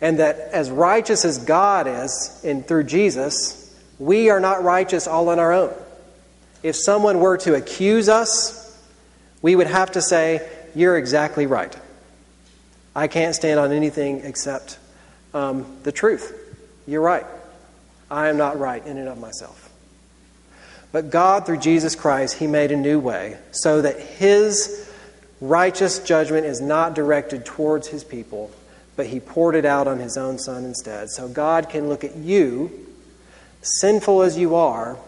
And 0.00 0.18
that 0.18 0.36
as 0.36 0.70
righteous 0.70 1.24
as 1.24 1.38
God 1.38 1.86
is 1.86 2.40
in 2.42 2.62
through 2.62 2.84
Jesus, 2.84 3.78
we 3.98 4.30
are 4.30 4.40
not 4.40 4.64
righteous 4.64 5.06
all 5.06 5.28
on 5.28 5.38
our 5.38 5.52
own. 5.52 5.74
If 6.62 6.74
someone 6.74 7.20
were 7.20 7.36
to 7.38 7.54
accuse 7.54 8.08
us, 8.08 8.64
we 9.42 9.54
would 9.54 9.66
have 9.66 9.92
to 9.92 10.02
say, 10.02 10.48
You're 10.74 10.96
exactly 10.96 11.46
right. 11.46 11.76
I 12.96 13.06
can't 13.06 13.34
stand 13.34 13.60
on 13.60 13.70
anything 13.70 14.22
except 14.24 14.78
um, 15.34 15.66
the 15.82 15.92
truth. 15.92 16.34
You're 16.86 17.02
right. 17.02 17.26
I 18.10 18.28
am 18.28 18.38
not 18.38 18.58
right 18.58 18.84
in 18.84 18.96
and 18.96 19.08
of 19.08 19.18
myself. 19.18 19.70
But 20.90 21.10
God, 21.10 21.44
through 21.44 21.58
Jesus 21.58 21.94
Christ, 21.94 22.38
He 22.38 22.46
made 22.46 22.72
a 22.72 22.76
new 22.76 22.98
way 22.98 23.36
so 23.52 23.82
that 23.82 24.00
His 24.00 24.87
righteous 25.40 25.98
judgment 25.98 26.46
is 26.46 26.60
not 26.60 26.94
directed 26.94 27.44
towards 27.44 27.88
His 27.88 28.04
people, 28.04 28.50
but 28.96 29.06
He 29.06 29.20
poured 29.20 29.54
it 29.54 29.64
out 29.64 29.86
on 29.86 29.98
His 29.98 30.16
own 30.16 30.38
Son 30.38 30.64
instead. 30.64 31.08
So 31.10 31.28
God 31.28 31.68
can 31.68 31.88
look 31.88 32.04
at 32.04 32.16
you, 32.16 32.86
sinful 33.62 34.22
as 34.22 34.36
you 34.36 34.54
are, 34.54 34.98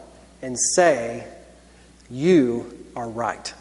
and 0.43 0.59
say, 0.75 1.27
You 2.09 2.87
are 2.97 3.09
right. 3.09 3.53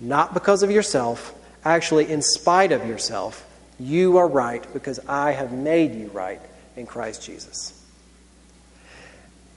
Not 0.00 0.34
because 0.34 0.62
of 0.62 0.70
yourself, 0.70 1.34
Actually, 1.64 2.10
in 2.10 2.22
spite 2.22 2.72
of 2.72 2.86
yourself, 2.86 3.46
you 3.78 4.16
are 4.16 4.26
right 4.26 4.64
because 4.72 4.98
I 5.08 5.32
have 5.32 5.52
made 5.52 5.94
you 5.94 6.08
right 6.08 6.40
in 6.76 6.86
Christ 6.86 7.22
Jesus. 7.22 7.78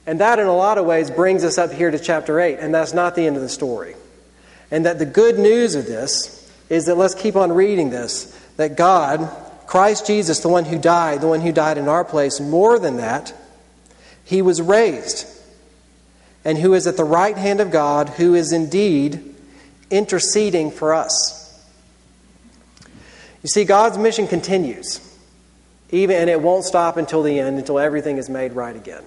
And 0.06 0.20
that, 0.20 0.38
in 0.38 0.46
a 0.46 0.54
lot 0.54 0.78
of 0.78 0.86
ways, 0.86 1.10
brings 1.10 1.42
us 1.42 1.58
up 1.58 1.72
here 1.72 1.90
to 1.90 1.98
chapter 1.98 2.38
8, 2.38 2.58
and 2.60 2.72
that's 2.72 2.94
not 2.94 3.16
the 3.16 3.26
end 3.26 3.34
of 3.34 3.42
the 3.42 3.48
story. 3.48 3.96
And 4.70 4.84
that 4.86 4.98
the 4.98 5.06
good 5.06 5.38
news 5.38 5.74
of 5.74 5.86
this 5.86 6.50
is 6.68 6.86
that 6.86 6.96
let's 6.96 7.14
keep 7.14 7.36
on 7.36 7.52
reading 7.52 7.90
this 7.90 8.32
that 8.56 8.76
God, 8.76 9.28
Christ 9.66 10.06
Jesus, 10.06 10.40
the 10.40 10.48
one 10.48 10.64
who 10.64 10.78
died, 10.78 11.20
the 11.20 11.28
one 11.28 11.40
who 11.40 11.52
died 11.52 11.76
in 11.76 11.88
our 11.88 12.04
place, 12.04 12.40
more 12.40 12.78
than 12.78 12.96
that, 12.96 13.34
he 14.24 14.40
was 14.40 14.62
raised, 14.62 15.28
and 16.44 16.56
who 16.56 16.72
is 16.72 16.86
at 16.86 16.96
the 16.96 17.04
right 17.04 17.36
hand 17.36 17.60
of 17.60 17.70
God, 17.70 18.08
who 18.08 18.34
is 18.34 18.52
indeed 18.52 19.34
interceding 19.90 20.70
for 20.70 20.94
us. 20.94 21.42
You 23.42 23.48
see, 23.48 23.64
God's 23.64 23.98
mission 23.98 24.26
continues, 24.26 25.00
even, 25.90 26.16
and 26.16 26.30
it 26.30 26.40
won't 26.40 26.64
stop 26.64 26.96
until 26.96 27.22
the 27.22 27.38
end, 27.38 27.58
until 27.58 27.78
everything 27.78 28.16
is 28.16 28.28
made 28.28 28.54
right 28.54 28.74
again. 28.74 29.04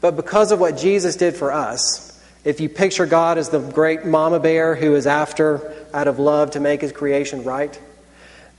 But 0.00 0.16
because 0.16 0.52
of 0.52 0.60
what 0.60 0.76
Jesus 0.76 1.16
did 1.16 1.34
for 1.34 1.50
us, 1.50 2.11
if 2.44 2.60
you 2.60 2.68
picture 2.68 3.06
God 3.06 3.38
as 3.38 3.50
the 3.50 3.60
great 3.60 4.04
mama 4.04 4.40
bear 4.40 4.74
who 4.74 4.94
is 4.94 5.06
after, 5.06 5.74
out 5.94 6.08
of 6.08 6.18
love, 6.18 6.52
to 6.52 6.60
make 6.60 6.80
his 6.80 6.92
creation 6.92 7.44
right, 7.44 7.78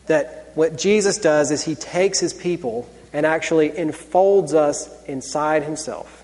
that 0.07 0.51
what 0.55 0.77
Jesus 0.77 1.17
does 1.17 1.51
is 1.51 1.63
he 1.63 1.75
takes 1.75 2.19
his 2.19 2.33
people 2.33 2.89
and 3.11 3.25
actually 3.25 3.77
enfolds 3.77 4.53
us 4.53 4.89
inside 5.05 5.63
himself. 5.63 6.23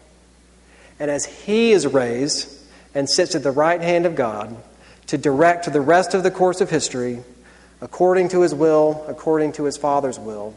And 0.99 1.11
as 1.11 1.25
he 1.25 1.71
is 1.71 1.85
raised 1.87 2.49
and 2.95 3.09
sits 3.09 3.35
at 3.35 3.43
the 3.43 3.51
right 3.51 3.81
hand 3.81 4.05
of 4.05 4.15
God 4.15 4.55
to 5.07 5.17
direct 5.17 5.71
the 5.71 5.81
rest 5.81 6.13
of 6.13 6.23
the 6.23 6.31
course 6.31 6.61
of 6.61 6.69
history, 6.69 7.19
according 7.81 8.29
to 8.29 8.41
his 8.41 8.53
will, 8.53 9.03
according 9.07 9.53
to 9.53 9.63
his 9.63 9.77
Father's 9.77 10.19
will. 10.19 10.53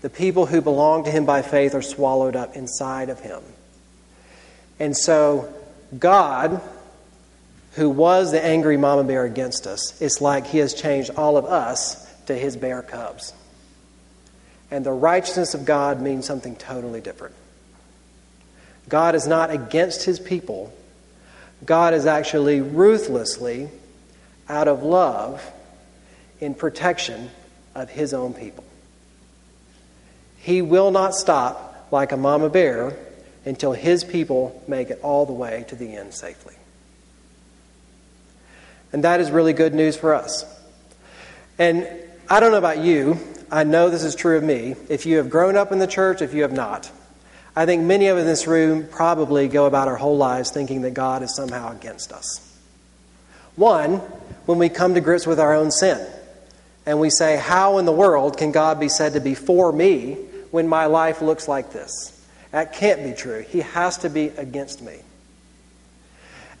The 0.00 0.10
people 0.10 0.46
who 0.46 0.60
belong 0.60 1.04
to 1.04 1.10
him 1.10 1.24
by 1.24 1.42
faith 1.42 1.74
are 1.74 1.82
swallowed 1.82 2.34
up 2.34 2.56
inside 2.56 3.08
of 3.08 3.20
him. 3.20 3.42
And 4.80 4.96
so, 4.96 5.52
God, 5.98 6.60
who 7.72 7.88
was 7.90 8.32
the 8.32 8.44
angry 8.44 8.76
mama 8.76 9.04
bear 9.04 9.24
against 9.24 9.66
us, 9.66 10.00
it's 10.00 10.20
like 10.20 10.46
he 10.46 10.58
has 10.58 10.74
changed 10.74 11.10
all 11.16 11.36
of 11.36 11.44
us 11.44 12.06
to 12.26 12.34
his 12.34 12.56
bear 12.56 12.82
cubs. 12.82 13.32
And 14.70 14.86
the 14.86 14.92
righteousness 14.92 15.54
of 15.54 15.64
God 15.64 16.00
means 16.00 16.26
something 16.26 16.56
totally 16.56 17.00
different. 17.00 17.34
God 18.88 19.14
is 19.14 19.26
not 19.26 19.50
against 19.50 20.04
his 20.04 20.18
people, 20.18 20.72
God 21.64 21.94
is 21.94 22.06
actually 22.06 22.60
ruthlessly, 22.60 23.68
out 24.48 24.68
of 24.68 24.82
love, 24.82 25.42
in 26.40 26.54
protection 26.54 27.30
of 27.74 27.88
his 27.88 28.12
own 28.12 28.34
people. 28.34 28.64
He 30.38 30.60
will 30.60 30.90
not 30.90 31.14
stop 31.14 31.86
like 31.92 32.10
a 32.10 32.16
mama 32.16 32.48
bear 32.48 32.96
until 33.44 33.72
his 33.72 34.04
people 34.04 34.62
make 34.68 34.90
it 34.90 35.00
all 35.02 35.26
the 35.26 35.32
way 35.32 35.64
to 35.68 35.76
the 35.76 35.96
end 35.96 36.14
safely. 36.14 36.54
And 38.92 39.04
that 39.04 39.20
is 39.20 39.30
really 39.30 39.52
good 39.52 39.74
news 39.74 39.96
for 39.96 40.14
us. 40.14 40.44
And 41.58 41.88
I 42.28 42.40
don't 42.40 42.52
know 42.52 42.58
about 42.58 42.78
you, 42.78 43.18
I 43.50 43.64
know 43.64 43.90
this 43.90 44.02
is 44.02 44.14
true 44.14 44.38
of 44.38 44.42
me. 44.42 44.76
If 44.88 45.04
you 45.04 45.18
have 45.18 45.28
grown 45.28 45.56
up 45.56 45.72
in 45.72 45.78
the 45.78 45.86
church, 45.86 46.22
if 46.22 46.32
you 46.32 46.42
have 46.42 46.52
not, 46.52 46.90
I 47.54 47.66
think 47.66 47.82
many 47.82 48.06
of 48.06 48.16
us 48.16 48.22
in 48.22 48.26
this 48.26 48.46
room 48.46 48.88
probably 48.90 49.46
go 49.48 49.66
about 49.66 49.88
our 49.88 49.96
whole 49.96 50.16
lives 50.16 50.50
thinking 50.50 50.82
that 50.82 50.94
God 50.94 51.22
is 51.22 51.36
somehow 51.36 51.70
against 51.70 52.12
us. 52.12 52.48
One, 53.56 53.96
when 54.46 54.58
we 54.58 54.70
come 54.70 54.94
to 54.94 55.02
grips 55.02 55.26
with 55.26 55.38
our 55.38 55.54
own 55.54 55.70
sin 55.70 56.04
and 56.86 56.98
we 56.98 57.10
say, 57.10 57.36
How 57.36 57.76
in 57.76 57.84
the 57.84 57.92
world 57.92 58.38
can 58.38 58.52
God 58.52 58.80
be 58.80 58.88
said 58.88 59.12
to 59.12 59.20
be 59.20 59.34
for 59.34 59.70
me 59.70 60.14
when 60.50 60.66
my 60.66 60.86
life 60.86 61.20
looks 61.20 61.46
like 61.46 61.72
this? 61.72 62.21
That 62.52 62.74
can't 62.74 63.02
be 63.02 63.12
true. 63.12 63.44
He 63.48 63.60
has 63.60 63.98
to 63.98 64.10
be 64.10 64.28
against 64.28 64.80
me. 64.82 64.98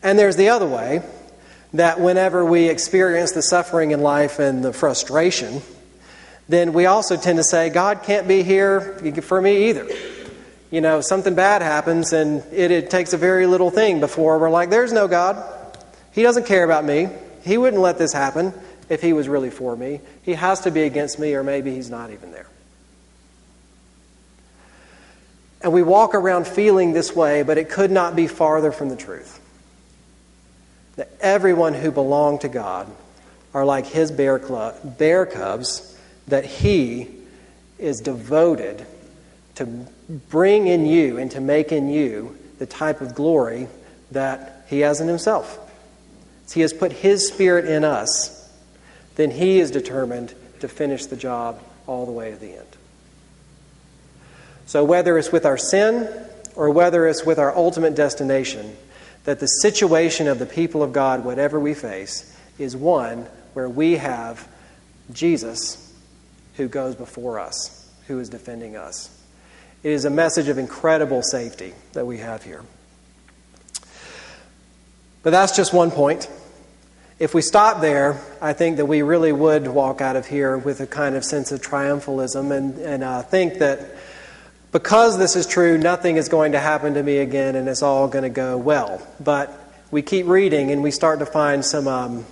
And 0.02 0.18
there's 0.18 0.36
the 0.36 0.48
other 0.48 0.66
way 0.66 1.02
that 1.74 2.00
whenever 2.00 2.44
we 2.44 2.68
experience 2.68 3.32
the 3.32 3.42
suffering 3.42 3.92
in 3.92 4.00
life 4.00 4.38
and 4.38 4.64
the 4.64 4.72
frustration, 4.72 5.62
then 6.48 6.72
we 6.72 6.86
also 6.86 7.16
tend 7.16 7.38
to 7.38 7.44
say, 7.44 7.70
God 7.70 8.02
can't 8.02 8.26
be 8.26 8.42
here 8.42 8.98
for 9.22 9.40
me 9.40 9.68
either. 9.68 9.88
You 10.70 10.80
know, 10.80 11.00
something 11.02 11.34
bad 11.34 11.62
happens 11.62 12.12
and 12.12 12.42
it, 12.52 12.70
it 12.70 12.90
takes 12.90 13.12
a 13.12 13.18
very 13.18 13.46
little 13.46 13.70
thing 13.70 14.00
before 14.00 14.38
we're 14.38 14.50
like, 14.50 14.70
there's 14.70 14.92
no 14.92 15.06
God. 15.06 15.42
He 16.12 16.22
doesn't 16.22 16.46
care 16.46 16.64
about 16.64 16.84
me. 16.84 17.08
He 17.42 17.58
wouldn't 17.58 17.80
let 17.80 17.98
this 17.98 18.12
happen 18.12 18.54
if 18.88 19.02
he 19.02 19.12
was 19.12 19.28
really 19.28 19.50
for 19.50 19.76
me. 19.76 20.00
He 20.22 20.32
has 20.34 20.60
to 20.60 20.70
be 20.70 20.82
against 20.82 21.18
me, 21.18 21.34
or 21.34 21.42
maybe 21.42 21.74
he's 21.74 21.90
not 21.90 22.10
even 22.10 22.32
there. 22.32 22.46
And 25.62 25.72
we 25.72 25.82
walk 25.82 26.14
around 26.14 26.46
feeling 26.46 26.92
this 26.92 27.14
way, 27.14 27.42
but 27.42 27.58
it 27.58 27.68
could 27.68 27.90
not 27.90 28.16
be 28.16 28.26
farther 28.26 28.72
from 28.72 28.88
the 28.88 28.96
truth. 28.96 29.40
That 30.96 31.10
everyone 31.20 31.74
who 31.74 31.90
belonged 31.90 32.42
to 32.42 32.48
God 32.48 32.90
are 33.54 33.64
like 33.64 33.86
his 33.86 34.10
bear, 34.10 34.38
club, 34.38 34.98
bear 34.98 35.26
cubs, 35.26 35.96
that 36.28 36.44
he 36.44 37.08
is 37.78 38.00
devoted 38.00 38.86
to 39.54 39.66
bring 40.30 40.66
in 40.66 40.86
you 40.86 41.18
and 41.18 41.30
to 41.32 41.40
make 41.40 41.72
in 41.72 41.88
you 41.88 42.36
the 42.58 42.66
type 42.66 43.00
of 43.00 43.14
glory 43.14 43.68
that 44.10 44.66
he 44.68 44.80
has 44.80 45.00
in 45.00 45.08
himself. 45.08 45.58
So 46.46 46.54
he 46.54 46.60
has 46.62 46.72
put 46.72 46.92
his 46.92 47.28
spirit 47.28 47.66
in 47.66 47.84
us 47.84 48.42
then 49.16 49.30
He 49.30 49.60
is 49.60 49.70
determined 49.70 50.34
to 50.60 50.68
finish 50.68 51.06
the 51.06 51.16
job 51.16 51.60
all 51.86 52.06
the 52.06 52.12
way 52.12 52.30
to 52.30 52.36
the 52.36 52.56
end. 52.56 52.76
So, 54.66 54.84
whether 54.84 55.18
it's 55.18 55.32
with 55.32 55.44
our 55.44 55.58
sin 55.58 56.08
or 56.54 56.70
whether 56.70 57.06
it's 57.06 57.24
with 57.24 57.38
our 57.38 57.54
ultimate 57.56 57.94
destination, 57.94 58.76
that 59.24 59.40
the 59.40 59.46
situation 59.46 60.28
of 60.28 60.38
the 60.38 60.46
people 60.46 60.82
of 60.82 60.92
God, 60.92 61.24
whatever 61.24 61.58
we 61.58 61.74
face, 61.74 62.36
is 62.58 62.76
one 62.76 63.26
where 63.54 63.68
we 63.68 63.96
have 63.96 64.48
Jesus 65.12 65.92
who 66.56 66.68
goes 66.68 66.94
before 66.94 67.38
us, 67.38 67.90
who 68.06 68.18
is 68.18 68.28
defending 68.28 68.76
us. 68.76 69.10
It 69.82 69.92
is 69.92 70.04
a 70.04 70.10
message 70.10 70.48
of 70.48 70.58
incredible 70.58 71.22
safety 71.22 71.72
that 71.92 72.06
we 72.06 72.18
have 72.18 72.42
here. 72.42 72.62
But 75.22 75.30
that's 75.30 75.56
just 75.56 75.72
one 75.72 75.90
point. 75.90 76.28
If 77.18 77.34
we 77.34 77.42
stop 77.42 77.80
there, 77.80 78.20
I 78.40 78.52
think 78.52 78.78
that 78.78 78.86
we 78.86 79.02
really 79.02 79.32
would 79.32 79.68
walk 79.68 80.00
out 80.00 80.16
of 80.16 80.26
here 80.26 80.56
with 80.56 80.80
a 80.80 80.86
kind 80.86 81.14
of 81.14 81.24
sense 81.24 81.52
of 81.52 81.60
triumphalism 81.60 82.50
and, 82.50 82.78
and 82.78 83.04
uh, 83.04 83.22
think 83.22 83.58
that 83.58 83.80
because 84.72 85.18
this 85.18 85.36
is 85.36 85.46
true, 85.46 85.78
nothing 85.78 86.16
is 86.16 86.28
going 86.28 86.52
to 86.52 86.58
happen 86.58 86.94
to 86.94 87.02
me 87.02 87.18
again 87.18 87.54
and 87.54 87.68
it's 87.68 87.82
all 87.82 88.08
going 88.08 88.24
to 88.24 88.30
go 88.30 88.56
well. 88.56 89.06
But 89.20 89.52
we 89.90 90.02
keep 90.02 90.26
reading 90.26 90.70
and 90.70 90.82
we 90.82 90.90
start 90.90 91.20
to 91.20 91.26
find 91.26 91.64
some 91.64 91.86
um, 91.86 92.26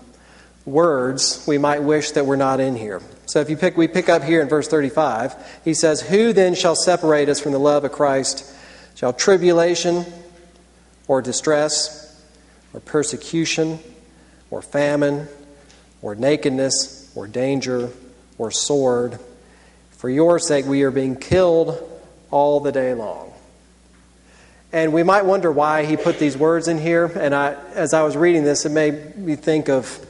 words 0.64 1.44
we 1.46 1.58
might 1.58 1.82
wish 1.82 2.10
that 2.12 2.26
were 2.26 2.36
not 2.36 2.58
in 2.58 2.74
here. 2.74 3.00
So 3.26 3.40
if 3.40 3.48
you 3.48 3.56
pick, 3.56 3.76
we 3.76 3.86
pick 3.86 4.08
up 4.08 4.24
here 4.24 4.40
in 4.40 4.48
verse 4.48 4.66
35, 4.66 5.60
he 5.64 5.74
says, 5.74 6.00
Who 6.00 6.32
then 6.32 6.54
shall 6.54 6.74
separate 6.74 7.28
us 7.28 7.38
from 7.38 7.52
the 7.52 7.60
love 7.60 7.84
of 7.84 7.92
Christ? 7.92 8.44
Shall 8.96 9.12
tribulation 9.12 10.04
or 11.06 11.22
distress 11.22 12.24
or 12.72 12.80
persecution? 12.80 13.78
or 14.50 14.62
famine, 14.62 15.28
or 16.02 16.14
nakedness, 16.14 17.10
or 17.14 17.26
danger, 17.26 17.90
or 18.38 18.50
sword. 18.50 19.18
For 19.90 20.10
your 20.10 20.38
sake, 20.38 20.66
we 20.66 20.82
are 20.82 20.90
being 20.90 21.16
killed 21.16 21.86
all 22.30 22.60
the 22.60 22.72
day 22.72 22.94
long. 22.94 23.32
And 24.72 24.92
we 24.92 25.02
might 25.02 25.24
wonder 25.24 25.50
why 25.50 25.84
he 25.84 25.96
put 25.96 26.18
these 26.18 26.36
words 26.36 26.68
in 26.68 26.78
here. 26.78 27.06
And 27.06 27.34
I, 27.34 27.54
as 27.74 27.92
I 27.92 28.02
was 28.02 28.16
reading 28.16 28.44
this, 28.44 28.64
it 28.64 28.70
made 28.70 29.16
me 29.16 29.34
think 29.34 29.68
of 29.68 30.06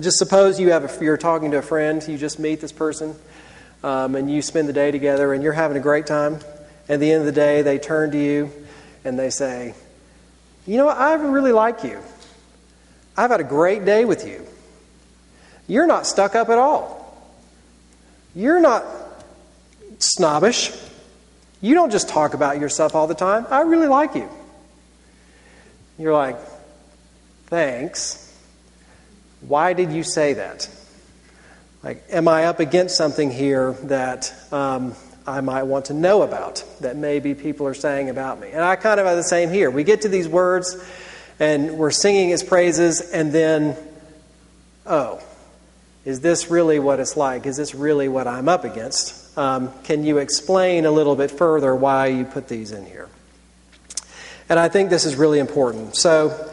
just 0.00 0.18
suppose 0.18 0.58
you 0.58 0.70
have 0.70 1.00
a, 1.00 1.04
you're 1.04 1.16
talking 1.16 1.52
to 1.52 1.58
a 1.58 1.62
friend, 1.62 2.06
you 2.08 2.18
just 2.18 2.40
meet 2.40 2.60
this 2.60 2.72
person, 2.72 3.14
um, 3.84 4.16
and 4.16 4.28
you 4.28 4.42
spend 4.42 4.68
the 4.68 4.72
day 4.72 4.90
together, 4.90 5.32
and 5.32 5.42
you're 5.42 5.52
having 5.52 5.76
a 5.76 5.80
great 5.80 6.06
time. 6.06 6.40
At 6.88 7.00
the 7.00 7.10
end 7.12 7.20
of 7.20 7.26
the 7.26 7.32
day, 7.32 7.62
they 7.62 7.78
turn 7.78 8.10
to 8.10 8.18
you 8.18 8.50
and 9.04 9.18
they 9.18 9.30
say, 9.30 9.74
You 10.66 10.76
know? 10.76 10.88
I 10.88 11.14
really 11.14 11.52
like 11.52 11.84
you. 11.84 12.00
I've 13.16 13.30
had 13.30 13.40
a 13.40 13.44
great 13.44 13.84
day 13.84 14.04
with 14.04 14.26
you. 14.26 14.44
You're 15.66 15.86
not 15.86 16.06
stuck 16.06 16.34
up 16.34 16.48
at 16.48 16.58
all. 16.58 17.00
You're 18.34 18.60
not 18.60 18.84
snobbish. 19.98 20.72
You 21.64 21.72
don't 21.72 21.90
just 21.90 22.10
talk 22.10 22.34
about 22.34 22.60
yourself 22.60 22.94
all 22.94 23.06
the 23.06 23.14
time. 23.14 23.46
I 23.48 23.62
really 23.62 23.86
like 23.86 24.14
you. 24.14 24.28
You're 25.98 26.12
like, 26.12 26.36
thanks. 27.46 28.20
Why 29.40 29.72
did 29.72 29.90
you 29.90 30.02
say 30.02 30.34
that? 30.34 30.68
Like, 31.82 32.04
am 32.10 32.28
I 32.28 32.44
up 32.44 32.60
against 32.60 32.98
something 32.98 33.30
here 33.30 33.72
that 33.84 34.30
um, 34.52 34.94
I 35.26 35.40
might 35.40 35.62
want 35.62 35.86
to 35.86 35.94
know 35.94 36.20
about 36.20 36.62
that 36.80 36.96
maybe 36.98 37.34
people 37.34 37.66
are 37.66 37.72
saying 37.72 38.10
about 38.10 38.40
me? 38.40 38.50
And 38.50 38.62
I 38.62 38.76
kind 38.76 39.00
of 39.00 39.06
have 39.06 39.16
the 39.16 39.22
same 39.22 39.48
here. 39.48 39.70
We 39.70 39.84
get 39.84 40.02
to 40.02 40.08
these 40.10 40.28
words 40.28 40.76
and 41.40 41.78
we're 41.78 41.90
singing 41.92 42.28
his 42.28 42.42
praises, 42.42 43.00
and 43.00 43.32
then, 43.32 43.74
oh, 44.84 45.18
is 46.04 46.20
this 46.20 46.50
really 46.50 46.78
what 46.78 47.00
it's 47.00 47.16
like? 47.16 47.46
Is 47.46 47.56
this 47.56 47.74
really 47.74 48.08
what 48.08 48.26
I'm 48.26 48.50
up 48.50 48.64
against? 48.64 49.23
Um, 49.36 49.72
can 49.82 50.04
you 50.04 50.18
explain 50.18 50.84
a 50.84 50.90
little 50.90 51.16
bit 51.16 51.30
further 51.30 51.74
why 51.74 52.06
you 52.06 52.24
put 52.24 52.48
these 52.48 52.70
in 52.72 52.86
here? 52.86 53.08
And 54.48 54.58
I 54.58 54.68
think 54.68 54.90
this 54.90 55.04
is 55.04 55.16
really 55.16 55.38
important. 55.38 55.96
So, 55.96 56.52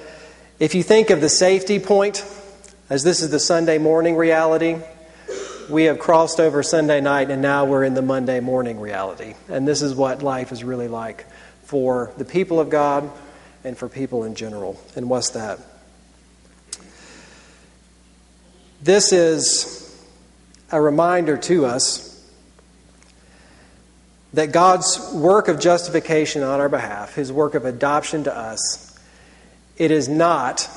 if 0.60 0.76
you 0.76 0.84
think 0.84 1.10
of 1.10 1.22
the 1.22 1.30
safety 1.30 1.80
point, 1.80 2.26
as 2.90 3.04
this 3.04 3.22
is 3.22 3.32
the 3.32 3.40
Sunday 3.40 3.78
morning 3.78 4.16
reality, 4.16 4.78
we 5.70 5.86
have 5.86 6.00
crossed 6.00 6.40
over 6.40 6.64
Sunday 6.64 7.02
night 7.02 7.32
and 7.32 7.42
now 7.42 7.66
we're 7.66 7.84
in 7.84 7.94
the 7.94 8.02
Monday 8.02 8.40
morning 8.40 8.80
reality. 8.80 9.36
And 9.48 9.68
this 9.68 9.82
is 9.82 9.96
what 9.96 10.22
life 10.22 10.52
is 10.52 10.64
really 10.64 10.88
like 10.88 11.26
for 11.64 12.12
the 12.18 12.26
people 12.26 12.60
of 12.60 12.70
God 12.70 13.10
and 13.64 13.78
for 13.78 13.88
people 13.88 14.24
in 14.24 14.36
general. 14.36 14.80
And 14.96 15.10
what's 15.10 15.30
that? 15.32 15.60
This 18.82 19.14
is 19.14 20.06
a 20.72 20.82
reminder 20.82 21.38
to 21.38 21.66
us 21.66 22.11
that 24.34 24.52
God's 24.52 25.12
work 25.14 25.48
of 25.48 25.60
justification 25.60 26.44
on 26.44 26.60
our 26.60 26.70
behalf, 26.70 27.16
his 27.16 27.32
work 27.32 27.54
of 27.54 27.66
adoption 27.66 28.24
to 28.24 28.36
us, 28.36 28.98
it 29.78 29.92
is 29.92 30.08
not 30.08 30.70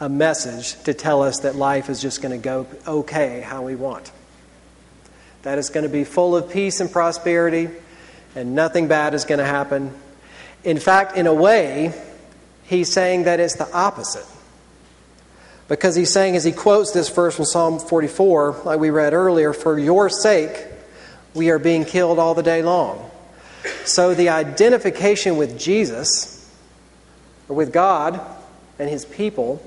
a 0.00 0.08
message 0.08 0.80
to 0.84 0.94
tell 0.94 1.22
us 1.22 1.40
that 1.40 1.56
life 1.56 1.88
is 1.88 2.00
just 2.00 2.22
going 2.22 2.32
to 2.32 2.42
go 2.42 2.66
okay 2.86 3.40
how 3.40 3.62
we 3.62 3.74
want. 3.74 4.10
That 5.42 5.58
it's 5.58 5.70
going 5.70 5.84
to 5.84 5.92
be 5.92 6.04
full 6.04 6.36
of 6.36 6.50
peace 6.50 6.80
and 6.80 6.90
prosperity 6.90 7.68
and 8.34 8.54
nothing 8.54 8.88
bad 8.88 9.14
is 9.14 9.24
going 9.24 9.38
to 9.38 9.44
happen. 9.44 9.92
In 10.64 10.78
fact, 10.78 11.16
in 11.16 11.26
a 11.26 11.34
way, 11.34 11.92
he's 12.64 12.92
saying 12.92 13.24
that 13.24 13.40
it's 13.40 13.56
the 13.56 13.70
opposite. 13.72 14.26
Because 15.68 15.94
he's 15.94 16.10
saying, 16.10 16.36
as 16.36 16.44
he 16.44 16.52
quotes 16.52 16.92
this 16.92 17.08
verse 17.08 17.36
from 17.36 17.44
Psalm 17.46 17.78
44, 17.78 18.62
like 18.64 18.78
we 18.78 18.90
read 18.90 19.14
earlier, 19.14 19.52
for 19.52 19.78
your 19.78 20.10
sake, 20.10 20.66
we 21.34 21.50
are 21.50 21.58
being 21.58 21.84
killed 21.84 22.18
all 22.18 22.34
the 22.34 22.42
day 22.42 22.62
long. 22.62 23.10
So 23.84 24.14
the 24.14 24.28
identification 24.30 25.36
with 25.36 25.58
Jesus, 25.58 26.50
or 27.48 27.56
with 27.56 27.72
God 27.72 28.20
and 28.78 28.88
his 28.88 29.04
people, 29.04 29.62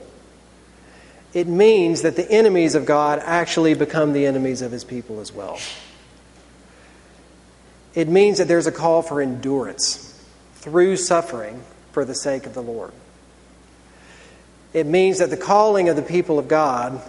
it 1.34 1.48
means 1.48 2.02
that 2.02 2.16
the 2.16 2.30
enemies 2.32 2.74
of 2.74 2.86
God 2.86 3.20
actually 3.24 3.74
become 3.74 4.14
the 4.14 4.26
enemies 4.26 4.62
of 4.62 4.72
his 4.72 4.84
people 4.84 5.20
as 5.20 5.32
well. 5.32 5.60
It 7.94 8.08
means 8.08 8.38
that 8.38 8.48
there's 8.48 8.68
a 8.68 8.72
call 8.72 9.02
for 9.02 9.22
endurance 9.22 10.24
through 10.56 10.98
suffering 10.98 11.62
for 11.92 12.06
the 12.06 12.16
sake 12.16 12.46
of 12.46 12.54
the 12.54 12.62
Lord. 12.62 12.92
It 14.74 14.86
means 14.86 15.20
that 15.20 15.30
the 15.30 15.38
calling 15.38 15.90
of 15.90 15.96
the 15.96 16.02
people 16.02 16.38
of 16.38 16.48
God 16.48 17.02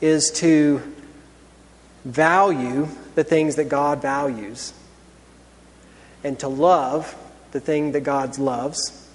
is 0.00 0.30
to 0.36 0.80
value 2.06 2.86
the 3.16 3.24
things 3.24 3.56
that 3.56 3.68
God 3.68 4.00
values 4.00 4.72
and 6.22 6.38
to 6.38 6.48
love 6.48 7.14
the 7.50 7.58
thing 7.58 7.92
that 7.92 8.00
God 8.00 8.38
loves 8.38 9.08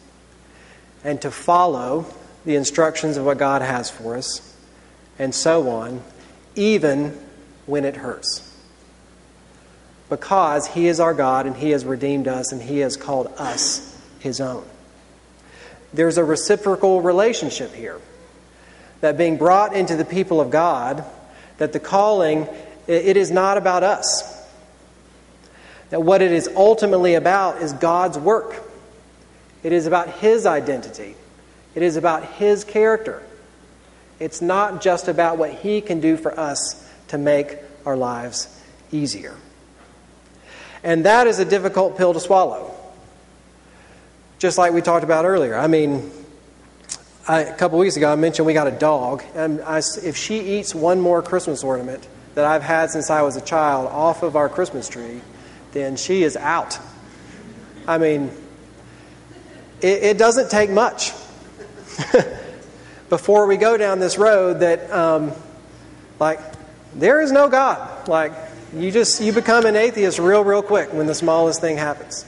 and 1.03 1.21
to 1.21 1.31
follow 1.31 2.05
the 2.45 2.55
instructions 2.55 3.15
of 3.15 3.25
what 3.25 3.37
God 3.37 3.61
has 3.61 3.89
for 3.89 4.17
us 4.17 4.55
and 5.17 5.33
so 5.33 5.69
on, 5.69 6.01
even 6.55 7.17
when 7.65 7.85
it 7.85 7.95
hurts. 7.95 8.47
Because 10.09 10.67
He 10.67 10.87
is 10.87 10.99
our 10.99 11.13
God 11.13 11.45
and 11.45 11.55
He 11.55 11.69
has 11.71 11.85
redeemed 11.85 12.27
us 12.27 12.51
and 12.51 12.61
He 12.61 12.79
has 12.79 12.97
called 12.97 13.27
us 13.37 13.97
His 14.19 14.41
own. 14.41 14.65
There's 15.93 16.17
a 16.17 16.25
reciprocal 16.25 17.01
relationship 17.01 17.73
here. 17.73 18.01
That 18.99 19.17
being 19.17 19.37
brought 19.37 19.75
into 19.75 19.95
the 19.95 20.05
people 20.05 20.41
of 20.41 20.51
God, 20.51 21.05
that 21.57 21.73
the 21.73 21.79
calling, 21.79 22.47
it 22.95 23.17
is 23.17 23.31
not 23.31 23.57
about 23.57 23.83
us. 23.83 24.39
That 25.89 26.01
what 26.01 26.21
it 26.21 26.31
is 26.31 26.49
ultimately 26.55 27.15
about 27.15 27.61
is 27.61 27.73
God's 27.73 28.17
work. 28.17 28.55
It 29.63 29.71
is 29.71 29.87
about 29.87 30.09
His 30.09 30.45
identity. 30.45 31.15
It 31.75 31.83
is 31.83 31.95
about 31.95 32.25
His 32.33 32.63
character. 32.63 33.21
It's 34.19 34.41
not 34.41 34.81
just 34.81 35.07
about 35.07 35.37
what 35.37 35.51
He 35.53 35.81
can 35.81 35.99
do 35.99 36.17
for 36.17 36.37
us 36.39 36.87
to 37.09 37.17
make 37.17 37.57
our 37.85 37.97
lives 37.97 38.47
easier. 38.91 39.35
And 40.83 41.05
that 41.05 41.27
is 41.27 41.39
a 41.39 41.45
difficult 41.45 41.97
pill 41.97 42.13
to 42.13 42.19
swallow 42.19 42.75
just 44.41 44.57
like 44.57 44.73
we 44.73 44.81
talked 44.81 45.03
about 45.03 45.23
earlier. 45.23 45.55
I 45.55 45.67
mean, 45.67 46.09
I, 47.27 47.41
a 47.41 47.55
couple 47.55 47.77
weeks 47.77 47.95
ago, 47.95 48.11
I 48.11 48.15
mentioned 48.15 48.47
we 48.47 48.53
got 48.53 48.65
a 48.65 48.71
dog, 48.71 49.23
and 49.35 49.61
I, 49.61 49.83
if 50.03 50.17
she 50.17 50.57
eats 50.57 50.73
one 50.73 50.99
more 50.99 51.21
Christmas 51.21 51.63
ornament 51.63 52.07
that 52.35 52.45
I've 52.45 52.63
had 52.63 52.91
since 52.91 53.09
I 53.09 53.21
was 53.21 53.35
a 53.35 53.41
child 53.41 53.87
off 53.87 54.23
of 54.23 54.35
our 54.35 54.49
Christmas 54.49 54.87
tree, 54.87 55.21
then 55.73 55.95
she 55.95 56.23
is 56.23 56.37
out. 56.37 56.79
I 57.87 57.97
mean, 57.97 58.31
it, 59.81 60.03
it 60.03 60.17
doesn't 60.17 60.49
take 60.49 60.69
much 60.69 61.11
before 63.09 63.47
we 63.47 63.57
go 63.57 63.77
down 63.77 63.99
this 63.99 64.17
road 64.17 64.61
that, 64.61 64.89
um, 64.91 65.31
like, 66.19 66.39
there 66.95 67.21
is 67.21 67.31
no 67.31 67.49
God. 67.49 68.07
Like, 68.07 68.33
you 68.75 68.91
just 68.91 69.21
you 69.21 69.33
become 69.33 69.65
an 69.65 69.75
atheist 69.75 70.19
real, 70.19 70.43
real 70.43 70.61
quick 70.61 70.93
when 70.93 71.07
the 71.07 71.15
smallest 71.15 71.59
thing 71.59 71.77
happens, 71.77 72.25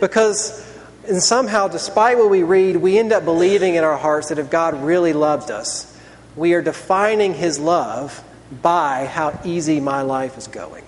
because 0.00 0.66
and 1.06 1.22
somehow, 1.22 1.68
despite 1.68 2.18
what 2.18 2.30
we 2.30 2.42
read, 2.42 2.76
we 2.76 2.98
end 2.98 3.12
up 3.12 3.24
believing 3.24 3.74
in 3.74 3.84
our 3.84 3.96
hearts 3.96 4.28
that 4.28 4.38
if 4.38 4.50
God 4.50 4.82
really 4.82 5.12
loved 5.12 5.50
us, 5.50 5.86
we 6.36 6.54
are 6.54 6.62
defining 6.62 7.34
his 7.34 7.58
love 7.58 8.22
by 8.50 9.06
how 9.06 9.38
easy 9.44 9.80
my 9.80 10.02
life 10.02 10.36
is 10.36 10.46
going. 10.46 10.84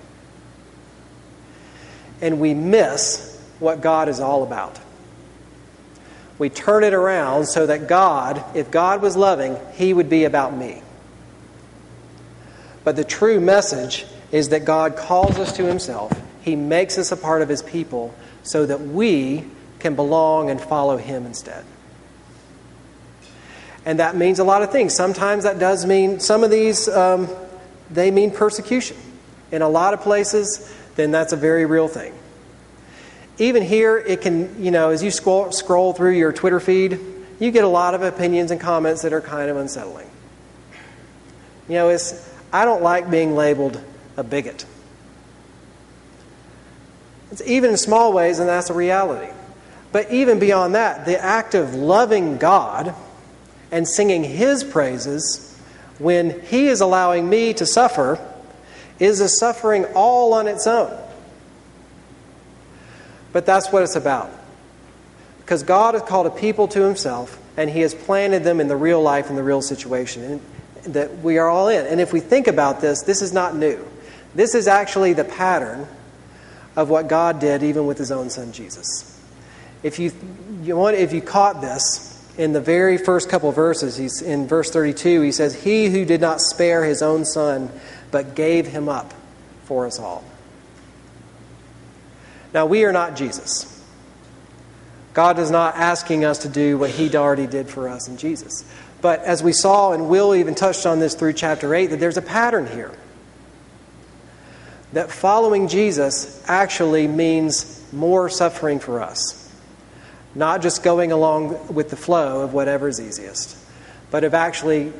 And 2.21 2.41
we 2.41 2.55
miss 2.55 3.41
what 3.59 3.81
God 3.81 4.09
is 4.09 4.21
all 4.21 4.43
about. 4.43 4.79
We 6.39 6.49
turn 6.49 6.83
it 6.83 6.95
around 6.95 7.47
so 7.47 7.67
that 7.67 7.89
God, 7.89 8.45
if 8.57 8.71
God 8.71 9.03
was 9.03 9.17
loving, 9.17 9.57
he 9.75 9.93
would 9.93 10.09
be 10.09 10.25
about 10.25 10.57
me. 10.57 10.83
But 12.85 12.97
the 12.97 13.05
true 13.05 13.41
message 13.41 14.07
is 14.33 14.49
that 14.49 14.65
God 14.65 14.97
calls 14.97 15.39
us 15.39 15.57
to 15.57 15.65
himself, 15.65 16.13
he 16.43 16.57
makes 16.57 16.99
us 16.99 17.13
a 17.13 17.17
part 17.17 17.43
of 17.43 17.49
his 17.49 17.63
people 17.63 18.15
so 18.43 18.67
that 18.67 18.81
we 18.81 19.45
can 19.83 19.97
belong 19.97 20.49
and 20.49 20.61
follow 20.61 20.97
Him 20.97 21.27
instead. 21.27 21.65
And 23.85 23.99
that 23.99 24.17
means 24.17 24.39
a 24.39 24.45
lot 24.45 24.63
of 24.63 24.71
things. 24.71 24.95
Sometimes 24.95 25.43
that 25.43 25.59
does 25.59 25.85
mean, 25.85 26.21
some 26.21 26.45
of 26.45 26.51
these, 26.51 26.89
um, 26.89 27.29
they 27.93 28.11
mean 28.11 28.31
persecution. 28.31 28.97
In 29.51 29.63
a 29.63 29.69
lot 29.69 29.95
of 29.95 30.01
places, 30.01 30.75
then 30.97 31.11
that's 31.11 31.33
a 31.33 31.37
very 31.37 31.67
real 31.67 31.89
thing. 31.89 32.15
Even 33.39 33.63
here, 33.63 33.99
it 33.99 34.21
can, 34.21 34.63
you 34.63 34.71
know, 34.71 34.91
as 34.91 35.03
you 35.03 35.11
scroll, 35.11 35.53
scroll 35.53 35.93
through 35.93 36.13
your 36.13 36.33
Twitter 36.33 36.61
feed, 36.61 36.99
you 37.39 37.51
get 37.51 37.65
a 37.65 37.69
lot 37.69 37.95
of 37.95 38.03
opinions 38.03 38.51
and 38.51 38.61
comments 38.61 39.03
that 39.03 39.13
are 39.13 39.21
kind 39.21 39.51
of 39.51 39.57
unsettling. 39.57 40.09
You 41.69 41.75
know, 41.75 41.89
it's, 41.89 42.31
I 42.53 42.65
don't 42.65 42.83
like 42.83 43.11
being 43.11 43.35
labeled 43.35 43.83
a 44.17 44.23
bigot. 44.23 44.65
It's 47.31 47.43
even 47.47 47.71
in 47.71 47.77
small 47.79 48.13
ways, 48.13 48.39
and 48.39 48.49
that's 48.49 48.69
a 48.71 48.75
reality. 48.75 49.33
But 49.91 50.11
even 50.11 50.39
beyond 50.39 50.75
that, 50.75 51.07
the 51.07 51.23
act 51.23 51.55
of 51.55 51.75
loving 51.75 52.37
God 52.39 52.95
and 53.71 53.89
singing 53.89 54.23
His 54.23 54.63
praises 54.65 55.52
when 55.99 56.41
He 56.43 56.69
is 56.69 56.81
allowing 56.81 57.29
me 57.29 57.55
to 57.55 57.67
suffer 57.67 58.19
is 58.99 59.21
a 59.21 59.29
suffering 59.29 59.85
all 59.95 60.33
on 60.33 60.47
its 60.47 60.67
own. 60.67 60.97
But 63.33 63.47
that's 63.47 63.73
what 63.73 63.83
it's 63.83 63.97
about. 63.97 64.31
Because 65.41 65.63
God 65.63 65.95
has 65.95 66.03
called 66.03 66.27
a 66.27 66.31
people 66.31 66.69
to 66.69 66.83
himself, 66.83 67.39
and 67.57 67.69
he 67.69 67.81
has 67.81 67.95
planted 67.95 68.45
them 68.45 68.61
in 68.61 68.69
the 68.69 68.77
real 68.77 69.03
life 69.03 69.29
and 69.29 69.37
the 69.37 69.43
real 69.43 69.63
situation 69.63 70.41
that 70.85 71.19
we 71.19 71.39
are 71.39 71.49
all 71.49 71.69
in. 71.69 71.87
And 71.87 72.01
if 72.01 72.13
we 72.13 72.21
think 72.21 72.47
about 72.47 72.81
this, 72.81 73.03
this 73.03 73.23
is 73.23 73.33
not 73.33 73.57
new. 73.57 73.87
This 74.35 74.55
is 74.55 74.69
actually 74.69 75.13
the 75.13 75.25
pattern 75.25 75.87
of 76.77 76.89
what 76.89 77.09
God 77.09 77.41
did 77.41 77.63
even 77.63 77.87
with 77.87 77.99
his 77.99 78.11
own 78.11 78.31
son 78.31 78.53
Jesus. 78.53 79.21
If 79.83 79.99
you, 79.99 80.13
you 80.63 80.77
want, 80.77 80.97
if 80.97 81.13
you 81.13 81.21
caught 81.21 81.61
this 81.61 82.12
in 82.39 82.53
the 82.53 82.61
very 82.61 82.99
first 82.99 83.29
couple 83.29 83.53
verses, 83.53 83.97
he's 83.97 84.23
in 84.23 84.47
verse 84.47 84.71
32, 84.71 85.21
he 85.21 85.33
says, 85.33 85.63
He 85.63 85.89
who 85.91 86.05
did 86.05 86.21
not 86.21 86.41
spare 86.41 86.85
his 86.85 87.03
own 87.03 87.25
son, 87.25 87.71
but 88.11 88.35
gave 88.35 88.67
him 88.67 88.89
up 88.89 89.13
for 89.65 89.87
us 89.87 89.99
all. 89.99 90.25
Now, 92.55 92.67
we 92.67 92.85
are 92.85 92.93
not 92.93 93.17
Jesus. 93.17 93.69
God 95.15 95.39
is 95.39 95.51
not 95.51 95.77
asking 95.77 96.25
us 96.25 96.39
to 96.39 96.49
do 96.49 96.79
what 96.79 96.91
He 96.91 97.15
already 97.17 97.47
did 97.47 97.69
for 97.69 97.89
us 97.89 98.09
in 98.09 98.17
Jesus. 98.17 98.65
But 99.01 99.21
as 99.21 99.43
we 99.43 99.53
saw, 99.53 99.93
and 99.93 100.09
Will 100.09 100.35
even 100.35 100.55
touched 100.55 100.87
on 100.87 101.01
this 101.01 101.15
through 101.15 101.35
chapter 101.35 101.75
8, 101.75 101.89
that 101.89 102.01
there's 102.01 102.17
a 102.17 102.23
pattern 102.23 102.67
here. 102.67 102.93
That 104.93 105.11
following 105.11 105.69
Jesus 105.69 106.43
actually 106.47 107.09
means 107.09 107.83
more 107.93 108.29
suffering 108.29 108.79
for 108.79 109.03
us. 109.03 109.42
Not 110.35 110.63
just 110.63 110.83
going 110.83 111.13
along 111.13 111.75
with 111.75 111.91
the 111.91 111.97
flow 111.97 112.43
of 112.43 112.55
whatever 112.55 112.89
is 112.89 113.01
easiest, 113.01 113.57
but 114.11 114.25
of 114.25 114.35
actually 114.35 114.93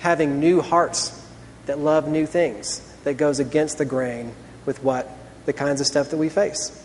having 0.00 0.38
new 0.38 0.60
hearts 0.60 1.20
that 1.66 1.78
love 1.78 2.08
new 2.08 2.26
things, 2.26 2.80
that 3.04 3.14
goes 3.14 3.40
against 3.40 3.78
the 3.78 3.84
grain 3.84 4.32
with 4.66 4.82
what 4.82 5.08
the 5.46 5.52
kinds 5.52 5.80
of 5.80 5.86
stuff 5.86 6.10
that 6.10 6.16
we 6.16 6.28
face. 6.28 6.80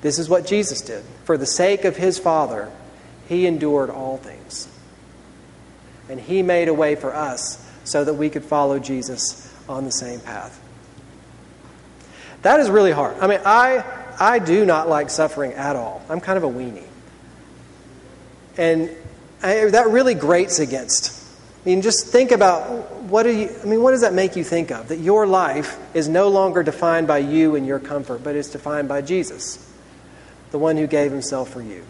This 0.00 0.18
is 0.18 0.28
what 0.28 0.46
Jesus 0.46 0.80
did. 0.80 1.02
For 1.24 1.36
the 1.36 1.46
sake 1.46 1.84
of 1.84 1.96
his 1.96 2.18
Father, 2.18 2.70
he 3.28 3.46
endured 3.46 3.90
all 3.90 4.16
things. 4.16 4.68
And 6.08 6.20
he 6.20 6.42
made 6.42 6.68
a 6.68 6.74
way 6.74 6.94
for 6.94 7.14
us 7.14 7.64
so 7.84 8.04
that 8.04 8.14
we 8.14 8.30
could 8.30 8.44
follow 8.44 8.78
Jesus 8.78 9.52
on 9.68 9.84
the 9.84 9.90
same 9.90 10.20
path. 10.20 10.58
That 12.42 12.60
is 12.60 12.70
really 12.70 12.92
hard. 12.92 13.18
I 13.18 13.26
mean, 13.26 13.40
I, 13.44 13.84
I 14.18 14.38
do 14.38 14.64
not 14.64 14.88
like 14.88 15.10
suffering 15.10 15.52
at 15.52 15.76
all. 15.76 16.04
I'm 16.08 16.20
kind 16.20 16.36
of 16.36 16.44
a 16.44 16.48
weenie. 16.48 16.86
And 18.56 18.90
I, 19.42 19.66
that 19.66 19.88
really 19.88 20.14
grates 20.14 20.58
against. 20.58 21.14
I 21.64 21.68
mean, 21.68 21.82
just 21.82 22.06
think 22.06 22.32
about 22.32 22.92
what 23.02 23.22
do 23.24 23.30
you, 23.30 23.50
I 23.62 23.66
mean, 23.66 23.82
what 23.82 23.92
does 23.92 24.00
that 24.00 24.14
make 24.14 24.36
you 24.36 24.42
think 24.42 24.70
of? 24.70 24.88
That 24.88 24.98
your 24.98 25.26
life 25.26 25.78
is 25.94 26.08
no 26.08 26.28
longer 26.28 26.62
defined 26.62 27.06
by 27.06 27.18
you 27.18 27.54
and 27.54 27.66
your 27.66 27.78
comfort, 27.78 28.24
but 28.24 28.34
is 28.34 28.50
defined 28.50 28.88
by 28.88 29.02
Jesus, 29.02 29.72
the 30.50 30.58
one 30.58 30.76
who 30.76 30.86
gave 30.86 31.12
himself 31.12 31.50
for 31.50 31.62
you. 31.62 31.84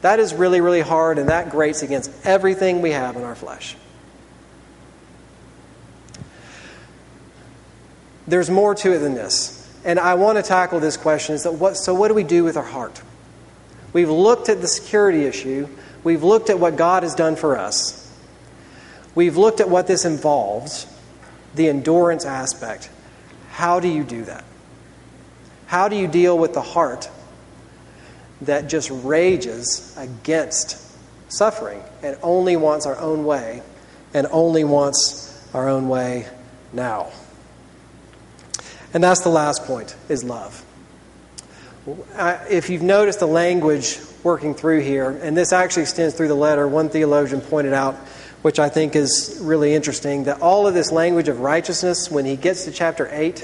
That 0.00 0.18
is 0.18 0.32
really, 0.32 0.60
really 0.62 0.80
hard, 0.80 1.18
and 1.18 1.28
that 1.28 1.50
grates 1.50 1.82
against 1.82 2.10
everything 2.24 2.80
we 2.80 2.92
have 2.92 3.16
in 3.16 3.22
our 3.22 3.34
flesh. 3.34 3.76
There's 8.26 8.48
more 8.48 8.74
to 8.76 8.92
it 8.92 8.98
than 8.98 9.14
this. 9.14 9.59
And 9.84 9.98
I 9.98 10.14
want 10.14 10.36
to 10.36 10.42
tackle 10.42 10.80
this 10.80 10.96
question 10.96 11.34
is 11.34 11.44
that 11.44 11.52
what, 11.52 11.76
so, 11.76 11.94
what 11.94 12.08
do 12.08 12.14
we 12.14 12.24
do 12.24 12.44
with 12.44 12.56
our 12.56 12.64
heart? 12.64 13.02
We've 13.92 14.10
looked 14.10 14.48
at 14.48 14.60
the 14.60 14.68
security 14.68 15.24
issue, 15.24 15.68
we've 16.04 16.22
looked 16.22 16.50
at 16.50 16.58
what 16.58 16.76
God 16.76 17.02
has 17.02 17.14
done 17.14 17.36
for 17.36 17.56
us, 17.56 18.10
we've 19.14 19.36
looked 19.36 19.60
at 19.60 19.68
what 19.68 19.86
this 19.86 20.04
involves, 20.04 20.86
the 21.54 21.68
endurance 21.68 22.24
aspect. 22.24 22.90
How 23.50 23.80
do 23.80 23.88
you 23.88 24.04
do 24.04 24.24
that? 24.24 24.44
How 25.66 25.88
do 25.88 25.96
you 25.96 26.06
deal 26.06 26.38
with 26.38 26.54
the 26.54 26.62
heart 26.62 27.08
that 28.42 28.68
just 28.68 28.90
rages 28.90 29.94
against 29.98 30.90
suffering 31.28 31.82
and 32.02 32.16
only 32.22 32.56
wants 32.56 32.86
our 32.86 32.98
own 32.98 33.24
way 33.24 33.62
and 34.14 34.26
only 34.30 34.64
wants 34.64 35.48
our 35.54 35.68
own 35.68 35.88
way 35.88 36.26
now. 36.72 37.10
And 38.92 39.02
that's 39.02 39.20
the 39.20 39.28
last 39.28 39.64
point 39.64 39.94
is 40.08 40.24
love. 40.24 40.64
If 42.16 42.70
you've 42.70 42.82
noticed 42.82 43.20
the 43.20 43.26
language 43.26 43.98
working 44.22 44.54
through 44.54 44.80
here, 44.80 45.10
and 45.10 45.36
this 45.36 45.52
actually 45.52 45.82
extends 45.82 46.14
through 46.14 46.28
the 46.28 46.34
letter, 46.34 46.68
one 46.68 46.90
theologian 46.90 47.40
pointed 47.40 47.72
out, 47.72 47.94
which 48.42 48.58
I 48.58 48.68
think 48.68 48.96
is 48.96 49.38
really 49.40 49.74
interesting, 49.74 50.24
that 50.24 50.40
all 50.40 50.66
of 50.66 50.74
this 50.74 50.92
language 50.92 51.28
of 51.28 51.40
righteousness, 51.40 52.10
when 52.10 52.24
he 52.24 52.36
gets 52.36 52.64
to 52.64 52.70
chapter 52.70 53.08
8, 53.10 53.42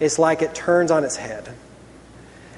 it's 0.00 0.18
like 0.18 0.42
it 0.42 0.54
turns 0.54 0.90
on 0.90 1.04
its 1.04 1.16
head. 1.16 1.48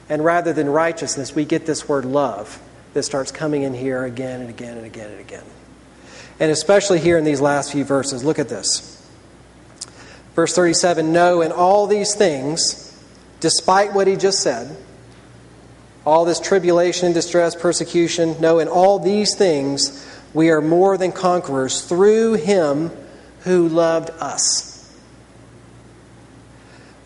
And 0.08 0.24
rather 0.24 0.52
than 0.52 0.68
righteousness, 0.68 1.34
we 1.34 1.44
get 1.44 1.66
this 1.66 1.88
word 1.88 2.04
love 2.04 2.60
that 2.94 3.04
starts 3.04 3.30
coming 3.30 3.62
in 3.62 3.74
here 3.74 4.04
again 4.04 4.40
and 4.40 4.50
again 4.50 4.76
and 4.76 4.86
again 4.86 5.10
and 5.10 5.20
again. 5.20 5.44
And 6.40 6.50
especially 6.50 6.98
here 6.98 7.16
in 7.16 7.24
these 7.24 7.40
last 7.40 7.70
few 7.70 7.84
verses, 7.84 8.24
look 8.24 8.38
at 8.38 8.48
this. 8.48 8.99
Verse 10.34 10.54
37 10.54 11.12
No, 11.12 11.42
in 11.42 11.52
all 11.52 11.86
these 11.86 12.14
things, 12.14 12.86
despite 13.40 13.92
what 13.92 14.06
he 14.06 14.16
just 14.16 14.40
said, 14.40 14.76
all 16.06 16.24
this 16.24 16.40
tribulation, 16.40 17.06
and 17.06 17.14
distress, 17.14 17.54
persecution, 17.54 18.36
no, 18.40 18.58
in 18.58 18.68
all 18.68 18.98
these 18.98 19.34
things, 19.34 20.06
we 20.32 20.50
are 20.50 20.60
more 20.60 20.96
than 20.96 21.12
conquerors 21.12 21.82
through 21.82 22.34
him 22.34 22.90
who 23.40 23.68
loved 23.68 24.10
us. 24.10 24.68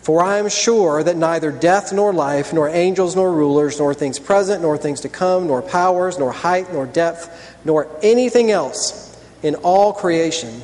For 0.01 0.23
I 0.23 0.37
am 0.37 0.49
sure 0.49 1.01
that 1.01 1.17
neither 1.17 1.51
death 1.51 1.91
nor 1.91 2.13
life, 2.13 2.53
nor 2.53 2.69
angels 2.69 3.15
nor 3.15 3.33
rulers, 3.33 3.79
nor 3.79 3.93
things 3.95 4.19
present, 4.19 4.61
nor 4.61 4.77
things 4.77 5.01
to 5.01 5.09
come, 5.09 5.47
nor 5.47 5.63
powers, 5.63 6.19
nor 6.19 6.31
height, 6.31 6.71
nor 6.71 6.85
depth, 6.85 7.57
nor 7.65 7.87
anything 8.03 8.51
else 8.51 9.19
in 9.41 9.55
all 9.55 9.93
creation 9.93 10.61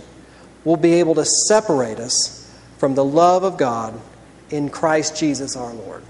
will 0.64 0.78
be 0.78 0.94
able 0.94 1.16
to 1.16 1.26
separate 1.26 1.98
us 1.98 2.41
from 2.82 2.96
the 2.96 3.06
love 3.06 3.44
of 3.44 3.58
God 3.58 3.94
in 4.50 4.68
Christ 4.68 5.16
Jesus 5.16 5.56
our 5.56 5.72
Lord. 5.72 6.02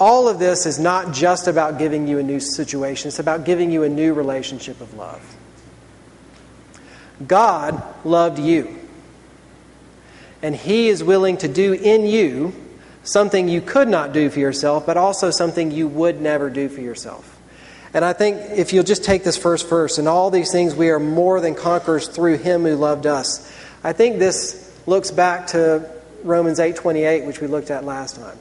All 0.00 0.28
of 0.28 0.40
this 0.40 0.66
is 0.66 0.76
not 0.76 1.14
just 1.14 1.46
about 1.46 1.78
giving 1.78 2.08
you 2.08 2.18
a 2.18 2.22
new 2.24 2.40
situation, 2.40 3.06
it's 3.06 3.20
about 3.20 3.44
giving 3.44 3.70
you 3.70 3.84
a 3.84 3.88
new 3.88 4.12
relationship 4.12 4.80
of 4.80 4.92
love. 4.94 5.22
God 7.24 7.80
loved 8.04 8.40
you. 8.40 8.76
And 10.42 10.56
He 10.56 10.88
is 10.88 11.04
willing 11.04 11.36
to 11.36 11.46
do 11.46 11.74
in 11.74 12.04
you 12.04 12.52
something 13.04 13.48
you 13.48 13.60
could 13.60 13.86
not 13.86 14.12
do 14.12 14.30
for 14.30 14.40
yourself, 14.40 14.84
but 14.84 14.96
also 14.96 15.30
something 15.30 15.70
you 15.70 15.86
would 15.86 16.20
never 16.20 16.50
do 16.50 16.68
for 16.68 16.80
yourself. 16.80 17.40
And 17.94 18.04
I 18.04 18.14
think 18.14 18.58
if 18.58 18.72
you'll 18.72 18.82
just 18.82 19.04
take 19.04 19.22
this 19.22 19.36
first 19.36 19.68
verse, 19.68 19.98
and 19.98 20.08
all 20.08 20.32
these 20.32 20.50
things 20.50 20.74
we 20.74 20.90
are 20.90 20.98
more 20.98 21.40
than 21.40 21.54
conquerors 21.54 22.08
through 22.08 22.38
Him 22.38 22.64
who 22.64 22.74
loved 22.74 23.06
us. 23.06 23.49
I 23.82 23.92
think 23.92 24.18
this 24.18 24.70
looks 24.86 25.10
back 25.10 25.48
to 25.48 25.88
Romans 26.22 26.58
8:28, 26.58 27.24
which 27.24 27.40
we 27.40 27.46
looked 27.46 27.70
at 27.70 27.84
last 27.84 28.16
time. 28.16 28.36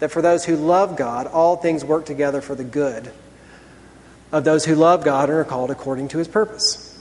That 0.00 0.10
for 0.10 0.22
those 0.22 0.44
who 0.44 0.56
love 0.56 0.96
God, 0.96 1.26
all 1.26 1.56
things 1.56 1.84
work 1.84 2.04
together 2.04 2.40
for 2.40 2.54
the 2.54 2.64
good 2.64 3.10
of 4.32 4.44
those 4.44 4.64
who 4.64 4.74
love 4.74 5.04
God 5.04 5.28
and 5.28 5.38
are 5.38 5.44
called 5.44 5.70
according 5.70 6.08
to 6.08 6.18
his 6.18 6.26
purpose. 6.26 6.98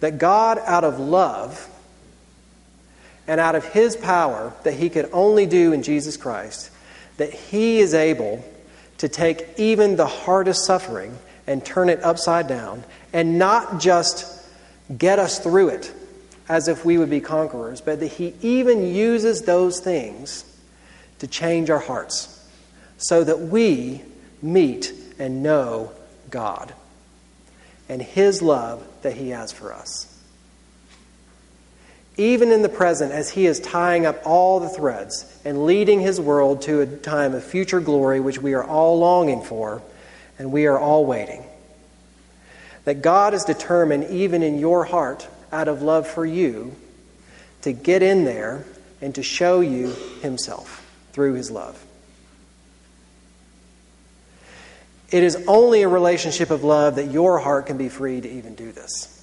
That 0.00 0.18
God, 0.18 0.60
out 0.64 0.84
of 0.84 1.00
love, 1.00 1.68
and 3.28 3.38
out 3.38 3.54
of 3.54 3.64
His 3.66 3.94
power 3.94 4.52
that 4.64 4.74
He 4.74 4.88
could 4.88 5.08
only 5.12 5.46
do 5.46 5.72
in 5.72 5.82
Jesus 5.82 6.16
Christ, 6.16 6.70
that 7.18 7.32
He 7.32 7.78
is 7.78 7.94
able 7.94 8.42
to 8.96 9.08
take 9.08 9.46
even 9.58 9.94
the 9.94 10.06
hardest 10.06 10.64
suffering 10.64 11.16
and 11.46 11.64
turn 11.64 11.90
it 11.90 12.02
upside 12.02 12.48
down 12.48 12.82
and 13.12 13.38
not 13.38 13.78
just 13.78 14.44
get 14.96 15.18
us 15.18 15.38
through 15.38 15.68
it 15.68 15.92
as 16.48 16.68
if 16.68 16.84
we 16.84 16.98
would 16.98 17.10
be 17.10 17.20
conquerors, 17.20 17.80
but 17.80 18.00
that 18.00 18.06
He 18.06 18.34
even 18.42 18.86
uses 18.94 19.42
those 19.42 19.80
things 19.80 20.44
to 21.18 21.26
change 21.26 21.70
our 21.70 21.78
hearts 21.78 22.34
so 22.96 23.22
that 23.24 23.40
we 23.40 24.02
meet 24.40 24.92
and 25.18 25.42
know 25.42 25.92
God 26.30 26.72
and 27.88 28.00
His 28.00 28.42
love 28.42 28.86
that 29.02 29.14
He 29.14 29.30
has 29.30 29.52
for 29.52 29.72
us 29.72 30.18
even 32.18 32.50
in 32.50 32.62
the 32.62 32.68
present, 32.68 33.12
as 33.12 33.30
He 33.30 33.46
is 33.46 33.60
tying 33.60 34.04
up 34.04 34.20
all 34.26 34.58
the 34.58 34.68
threads 34.68 35.24
and 35.44 35.64
leading 35.64 36.00
His 36.00 36.20
world 36.20 36.62
to 36.62 36.80
a 36.80 36.86
time 36.86 37.32
of 37.32 37.44
future 37.44 37.80
glory, 37.80 38.20
which 38.20 38.42
we 38.42 38.54
are 38.54 38.64
all 38.64 38.98
longing 38.98 39.42
for 39.42 39.80
and 40.38 40.52
we 40.52 40.66
are 40.66 40.78
all 40.78 41.06
waiting. 41.06 41.44
That 42.84 43.02
God 43.02 43.34
is 43.34 43.44
determined, 43.44 44.10
even 44.10 44.42
in 44.42 44.58
your 44.58 44.84
heart, 44.84 45.28
out 45.52 45.68
of 45.68 45.82
love 45.82 46.06
for 46.06 46.24
you, 46.24 46.74
to 47.62 47.72
get 47.72 48.02
in 48.02 48.24
there 48.24 48.64
and 49.00 49.14
to 49.14 49.22
show 49.22 49.60
you 49.60 49.88
Himself 50.22 50.84
through 51.12 51.34
His 51.34 51.50
love. 51.50 51.84
It 55.10 55.22
is 55.22 55.44
only 55.46 55.82
a 55.82 55.88
relationship 55.88 56.50
of 56.50 56.64
love 56.64 56.96
that 56.96 57.10
your 57.10 57.38
heart 57.38 57.66
can 57.66 57.78
be 57.78 57.88
free 57.88 58.20
to 58.20 58.28
even 58.28 58.54
do 58.54 58.72
this. 58.72 59.14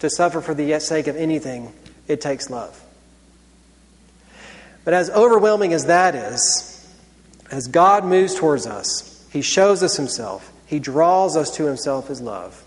To 0.00 0.08
suffer 0.08 0.40
for 0.40 0.54
the 0.54 0.78
sake 0.80 1.06
of 1.06 1.16
anything 1.16 1.72
It 2.06 2.20
takes 2.20 2.48
love. 2.48 2.82
But 4.84 4.94
as 4.94 5.10
overwhelming 5.10 5.74
as 5.74 5.86
that 5.86 6.14
is, 6.14 6.74
as 7.50 7.68
God 7.68 8.04
moves 8.04 8.34
towards 8.34 8.66
us, 8.66 9.26
He 9.30 9.42
shows 9.42 9.82
us 9.82 9.96
Himself, 9.96 10.50
He 10.66 10.78
draws 10.78 11.36
us 11.36 11.56
to 11.56 11.66
Himself 11.66 12.08
as 12.08 12.22
love. 12.22 12.64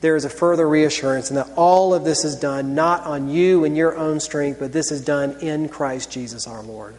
There 0.00 0.16
is 0.16 0.24
a 0.24 0.30
further 0.30 0.66
reassurance 0.68 1.30
in 1.30 1.36
that 1.36 1.50
all 1.56 1.92
of 1.92 2.04
this 2.04 2.24
is 2.24 2.36
done 2.36 2.74
not 2.74 3.02
on 3.02 3.28
you 3.28 3.64
and 3.64 3.76
your 3.76 3.96
own 3.96 4.20
strength, 4.20 4.58
but 4.58 4.72
this 4.72 4.90
is 4.90 5.04
done 5.04 5.36
in 5.40 5.68
Christ 5.68 6.10
Jesus 6.10 6.46
our 6.46 6.62
Lord. 6.62 6.94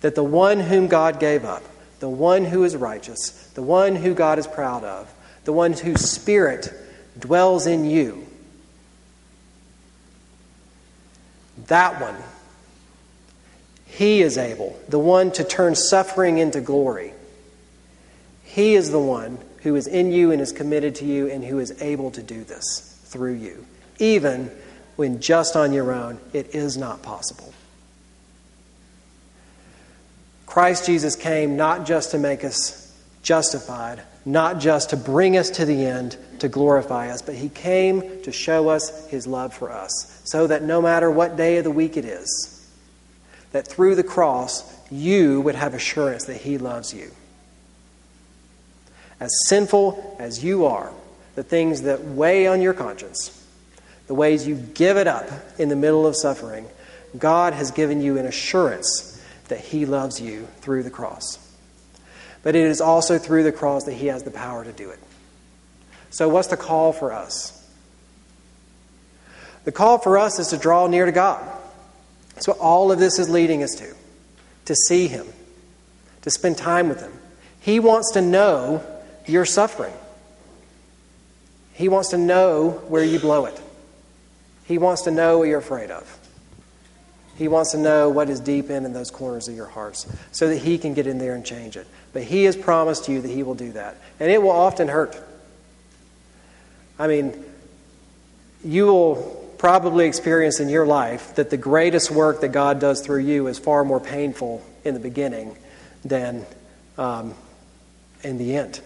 That 0.00 0.14
the 0.14 0.22
one 0.22 0.60
whom 0.60 0.86
God 0.86 1.18
gave 1.18 1.44
up, 1.44 1.64
the 1.98 2.08
one 2.08 2.44
who 2.44 2.62
is 2.62 2.76
righteous, 2.76 3.30
the 3.54 3.62
one 3.62 3.96
who 3.96 4.14
God 4.14 4.38
is 4.38 4.46
proud 4.46 4.84
of, 4.84 5.12
the 5.44 5.52
one 5.52 5.72
whose 5.72 6.08
spirit 6.08 6.72
dwells 7.18 7.66
in 7.66 7.84
you, 7.84 8.24
that 11.66 12.00
one, 12.00 12.14
he 13.86 14.22
is 14.22 14.38
able, 14.38 14.78
the 14.88 14.98
one 14.98 15.32
to 15.32 15.42
turn 15.42 15.74
suffering 15.74 16.38
into 16.38 16.60
glory. 16.60 17.12
He 18.44 18.76
is 18.76 18.92
the 18.92 19.00
one 19.00 19.38
who 19.68 19.76
is 19.76 19.86
in 19.86 20.10
you 20.10 20.32
and 20.32 20.40
is 20.40 20.50
committed 20.50 20.94
to 20.94 21.04
you 21.04 21.30
and 21.30 21.44
who 21.44 21.58
is 21.58 21.82
able 21.82 22.10
to 22.10 22.22
do 22.22 22.42
this 22.42 22.98
through 23.04 23.34
you, 23.34 23.66
even 23.98 24.50
when 24.96 25.20
just 25.20 25.56
on 25.56 25.74
your 25.74 25.92
own 25.92 26.18
it 26.32 26.54
is 26.54 26.78
not 26.78 27.02
possible. 27.02 27.52
Christ 30.46 30.86
Jesus 30.86 31.16
came 31.16 31.58
not 31.58 31.84
just 31.84 32.12
to 32.12 32.18
make 32.18 32.44
us 32.44 32.98
justified, 33.22 34.00
not 34.24 34.58
just 34.58 34.88
to 34.90 34.96
bring 34.96 35.36
us 35.36 35.50
to 35.50 35.66
the 35.66 35.84
end 35.84 36.16
to 36.38 36.48
glorify 36.48 37.10
us, 37.10 37.20
but 37.20 37.34
He 37.34 37.50
came 37.50 38.22
to 38.22 38.32
show 38.32 38.70
us 38.70 39.06
His 39.08 39.26
love 39.26 39.52
for 39.52 39.70
us, 39.70 40.22
so 40.24 40.46
that 40.46 40.62
no 40.62 40.80
matter 40.80 41.10
what 41.10 41.36
day 41.36 41.58
of 41.58 41.64
the 41.64 41.70
week 41.70 41.98
it 41.98 42.06
is, 42.06 42.66
that 43.52 43.68
through 43.68 43.96
the 43.96 44.02
cross 44.02 44.64
you 44.90 45.42
would 45.42 45.56
have 45.56 45.74
assurance 45.74 46.24
that 46.24 46.38
He 46.38 46.56
loves 46.56 46.94
you. 46.94 47.10
As 49.20 49.30
sinful 49.46 50.16
as 50.18 50.44
you 50.44 50.66
are, 50.66 50.92
the 51.34 51.42
things 51.42 51.82
that 51.82 52.04
weigh 52.04 52.46
on 52.46 52.60
your 52.60 52.74
conscience, 52.74 53.44
the 54.06 54.14
ways 54.14 54.46
you 54.46 54.54
give 54.56 54.96
it 54.96 55.06
up 55.06 55.28
in 55.58 55.68
the 55.68 55.76
middle 55.76 56.06
of 56.06 56.16
suffering, 56.16 56.66
God 57.16 57.52
has 57.52 57.70
given 57.70 58.00
you 58.00 58.18
an 58.18 58.26
assurance 58.26 59.22
that 59.48 59.60
He 59.60 59.86
loves 59.86 60.20
you 60.20 60.46
through 60.60 60.82
the 60.82 60.90
cross. 60.90 61.38
But 62.42 62.54
it 62.54 62.64
is 62.64 62.80
also 62.80 63.18
through 63.18 63.42
the 63.42 63.52
cross 63.52 63.84
that 63.84 63.94
He 63.94 64.06
has 64.06 64.22
the 64.22 64.30
power 64.30 64.64
to 64.64 64.72
do 64.72 64.90
it. 64.90 64.98
So, 66.10 66.28
what's 66.28 66.48
the 66.48 66.56
call 66.56 66.92
for 66.92 67.12
us? 67.12 67.54
The 69.64 69.72
call 69.72 69.98
for 69.98 70.18
us 70.18 70.38
is 70.38 70.48
to 70.48 70.56
draw 70.56 70.86
near 70.86 71.04
to 71.06 71.12
God. 71.12 71.46
That's 72.34 72.48
what 72.48 72.58
all 72.58 72.92
of 72.92 72.98
this 72.98 73.18
is 73.18 73.28
leading 73.28 73.62
us 73.62 73.74
to 73.76 73.94
to 74.66 74.74
see 74.74 75.08
Him, 75.08 75.26
to 76.22 76.30
spend 76.30 76.58
time 76.58 76.88
with 76.88 77.00
Him. 77.00 77.12
He 77.60 77.80
wants 77.80 78.12
to 78.12 78.20
know 78.20 78.84
your 79.28 79.44
suffering, 79.44 79.94
He 81.74 81.88
wants 81.88 82.10
to 82.10 82.18
know 82.18 82.70
where 82.88 83.04
you 83.04 83.18
blow 83.18 83.46
it, 83.46 83.60
He 84.64 84.78
wants 84.78 85.02
to 85.02 85.10
know 85.10 85.38
what 85.38 85.48
you're 85.48 85.58
afraid 85.58 85.90
of. 85.90 86.14
He 87.36 87.46
wants 87.46 87.70
to 87.70 87.78
know 87.78 88.08
what 88.10 88.28
is 88.28 88.40
deep 88.40 88.68
in 88.68 88.84
in 88.84 88.92
those 88.92 89.12
corners 89.12 89.46
of 89.46 89.54
your 89.54 89.68
hearts 89.68 90.08
so 90.32 90.48
that 90.48 90.58
He 90.58 90.76
can 90.76 90.92
get 90.94 91.06
in 91.06 91.18
there 91.18 91.36
and 91.36 91.46
change 91.46 91.76
it. 91.76 91.86
But 92.12 92.24
He 92.24 92.44
has 92.44 92.56
promised 92.56 93.08
you 93.08 93.20
that 93.20 93.30
He 93.30 93.44
will 93.44 93.54
do 93.54 93.70
that. 93.72 93.96
And 94.18 94.28
it 94.28 94.42
will 94.42 94.50
often 94.50 94.88
hurt. 94.88 95.16
I 96.98 97.06
mean, 97.06 97.44
you 98.64 98.86
will 98.86 99.54
probably 99.58 100.06
experience 100.06 100.58
in 100.58 100.68
your 100.68 100.84
life 100.84 101.36
that 101.36 101.50
the 101.50 101.56
greatest 101.56 102.10
work 102.10 102.40
that 102.40 102.48
God 102.48 102.80
does 102.80 103.02
through 103.02 103.20
you 103.20 103.46
is 103.46 103.56
far 103.56 103.84
more 103.84 104.00
painful 104.00 104.64
in 104.84 104.94
the 104.94 105.00
beginning 105.00 105.56
than 106.04 106.44
um, 106.96 107.34
in 108.24 108.38
the 108.38 108.56
end. 108.56 108.80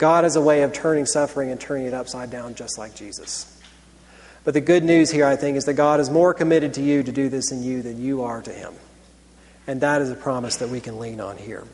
God 0.00 0.24
has 0.24 0.34
a 0.34 0.40
way 0.40 0.62
of 0.62 0.72
turning 0.72 1.04
suffering 1.04 1.50
and 1.50 1.60
turning 1.60 1.84
it 1.84 1.92
upside 1.92 2.30
down 2.30 2.54
just 2.54 2.78
like 2.78 2.94
Jesus. 2.94 3.54
But 4.44 4.54
the 4.54 4.62
good 4.62 4.82
news 4.82 5.10
here, 5.10 5.26
I 5.26 5.36
think, 5.36 5.58
is 5.58 5.66
that 5.66 5.74
God 5.74 6.00
is 6.00 6.08
more 6.08 6.32
committed 6.32 6.72
to 6.74 6.82
you 6.82 7.02
to 7.02 7.12
do 7.12 7.28
this 7.28 7.52
in 7.52 7.62
you 7.62 7.82
than 7.82 8.00
you 8.00 8.22
are 8.22 8.40
to 8.40 8.50
Him. 8.50 8.72
And 9.66 9.82
that 9.82 10.00
is 10.00 10.10
a 10.10 10.14
promise 10.14 10.56
that 10.56 10.70
we 10.70 10.80
can 10.80 10.98
lean 10.98 11.20
on 11.20 11.36
here. 11.36 11.64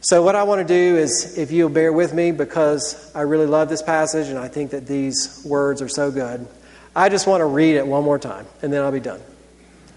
So, 0.00 0.22
what 0.22 0.34
I 0.34 0.44
want 0.44 0.66
to 0.66 0.74
do 0.74 0.96
is, 0.96 1.36
if 1.36 1.52
you'll 1.52 1.68
bear 1.68 1.92
with 1.92 2.14
me, 2.14 2.32
because 2.32 3.14
I 3.14 3.20
really 3.20 3.44
love 3.44 3.68
this 3.68 3.82
passage 3.82 4.28
and 4.28 4.38
I 4.38 4.48
think 4.48 4.70
that 4.70 4.86
these 4.86 5.42
words 5.44 5.82
are 5.82 5.88
so 5.88 6.10
good, 6.10 6.48
I 6.96 7.10
just 7.10 7.26
want 7.26 7.42
to 7.42 7.44
read 7.44 7.76
it 7.76 7.86
one 7.86 8.04
more 8.04 8.18
time 8.18 8.46
and 8.62 8.72
then 8.72 8.82
I'll 8.82 8.90
be 8.90 9.00
done. 9.00 9.20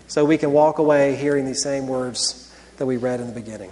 So 0.08 0.26
we 0.26 0.38
can 0.38 0.52
walk 0.52 0.80
away 0.80 1.16
hearing 1.16 1.46
these 1.46 1.64
same 1.64 1.88
words 1.88 2.54
that 2.76 2.86
we 2.86 2.98
read 2.98 3.22
in 3.22 3.28
the 3.28 3.34
beginning. 3.34 3.72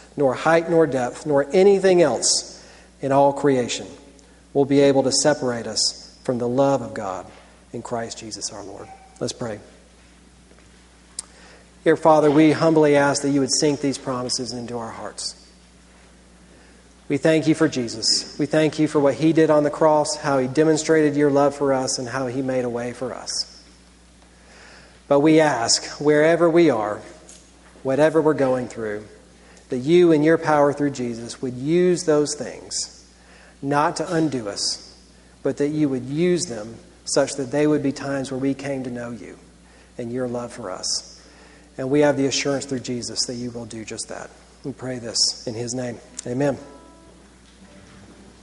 nor 0.17 0.33
height 0.33 0.69
nor 0.69 0.87
depth, 0.87 1.25
nor 1.25 1.47
anything 1.53 2.01
else 2.01 2.63
in 3.01 3.11
all 3.11 3.33
creation 3.33 3.87
will 4.53 4.65
be 4.65 4.79
able 4.81 5.03
to 5.03 5.11
separate 5.11 5.67
us 5.67 6.19
from 6.23 6.37
the 6.37 6.47
love 6.47 6.81
of 6.81 6.93
God 6.93 7.25
in 7.73 7.81
Christ 7.81 8.19
Jesus 8.19 8.51
our 8.51 8.63
Lord. 8.63 8.87
Let's 9.19 9.33
pray. 9.33 9.59
Dear 11.83 11.95
Father, 11.95 12.29
we 12.29 12.51
humbly 12.51 12.95
ask 12.95 13.23
that 13.23 13.29
you 13.31 13.39
would 13.39 13.51
sink 13.51 13.81
these 13.81 13.97
promises 13.97 14.53
into 14.53 14.77
our 14.77 14.91
hearts. 14.91 15.37
We 17.09 17.17
thank 17.17 17.47
you 17.47 17.55
for 17.55 17.67
Jesus. 17.67 18.37
We 18.37 18.45
thank 18.45 18.79
you 18.79 18.87
for 18.87 18.99
what 18.99 19.15
he 19.15 19.33
did 19.33 19.49
on 19.49 19.63
the 19.63 19.69
cross, 19.69 20.15
how 20.15 20.37
he 20.37 20.47
demonstrated 20.47 21.15
your 21.15 21.31
love 21.31 21.55
for 21.55 21.73
us, 21.73 21.97
and 21.97 22.07
how 22.07 22.27
he 22.27 22.41
made 22.41 22.65
a 22.65 22.69
way 22.69 22.93
for 22.93 23.13
us. 23.13 23.61
But 25.07 25.19
we 25.19 25.39
ask, 25.41 25.99
wherever 25.99 26.49
we 26.49 26.69
are, 26.69 27.01
whatever 27.83 28.21
we're 28.21 28.33
going 28.33 28.69
through, 28.69 29.05
that 29.71 29.77
you, 29.77 30.11
in 30.11 30.21
your 30.21 30.37
power 30.37 30.73
through 30.73 30.91
Jesus, 30.91 31.41
would 31.41 31.53
use 31.53 32.03
those 32.03 32.35
things 32.35 33.09
not 33.61 33.95
to 33.95 34.13
undo 34.13 34.49
us, 34.49 34.93
but 35.43 35.57
that 35.57 35.69
you 35.69 35.87
would 35.87 36.03
use 36.03 36.45
them 36.45 36.75
such 37.05 37.35
that 37.35 37.51
they 37.51 37.65
would 37.65 37.81
be 37.81 37.93
times 37.93 38.31
where 38.31 38.39
we 38.39 38.53
came 38.53 38.83
to 38.83 38.91
know 38.91 39.11
you 39.11 39.39
and 39.97 40.11
your 40.11 40.27
love 40.27 40.51
for 40.51 40.71
us. 40.71 41.25
And 41.77 41.89
we 41.89 42.01
have 42.01 42.17
the 42.17 42.25
assurance 42.25 42.65
through 42.65 42.81
Jesus 42.81 43.25
that 43.27 43.35
you 43.35 43.49
will 43.49 43.65
do 43.65 43.85
just 43.85 44.09
that. 44.09 44.29
We 44.65 44.73
pray 44.73 44.99
this 44.99 45.47
in 45.47 45.53
his 45.53 45.73
name. 45.73 45.97
Amen. 46.27 46.57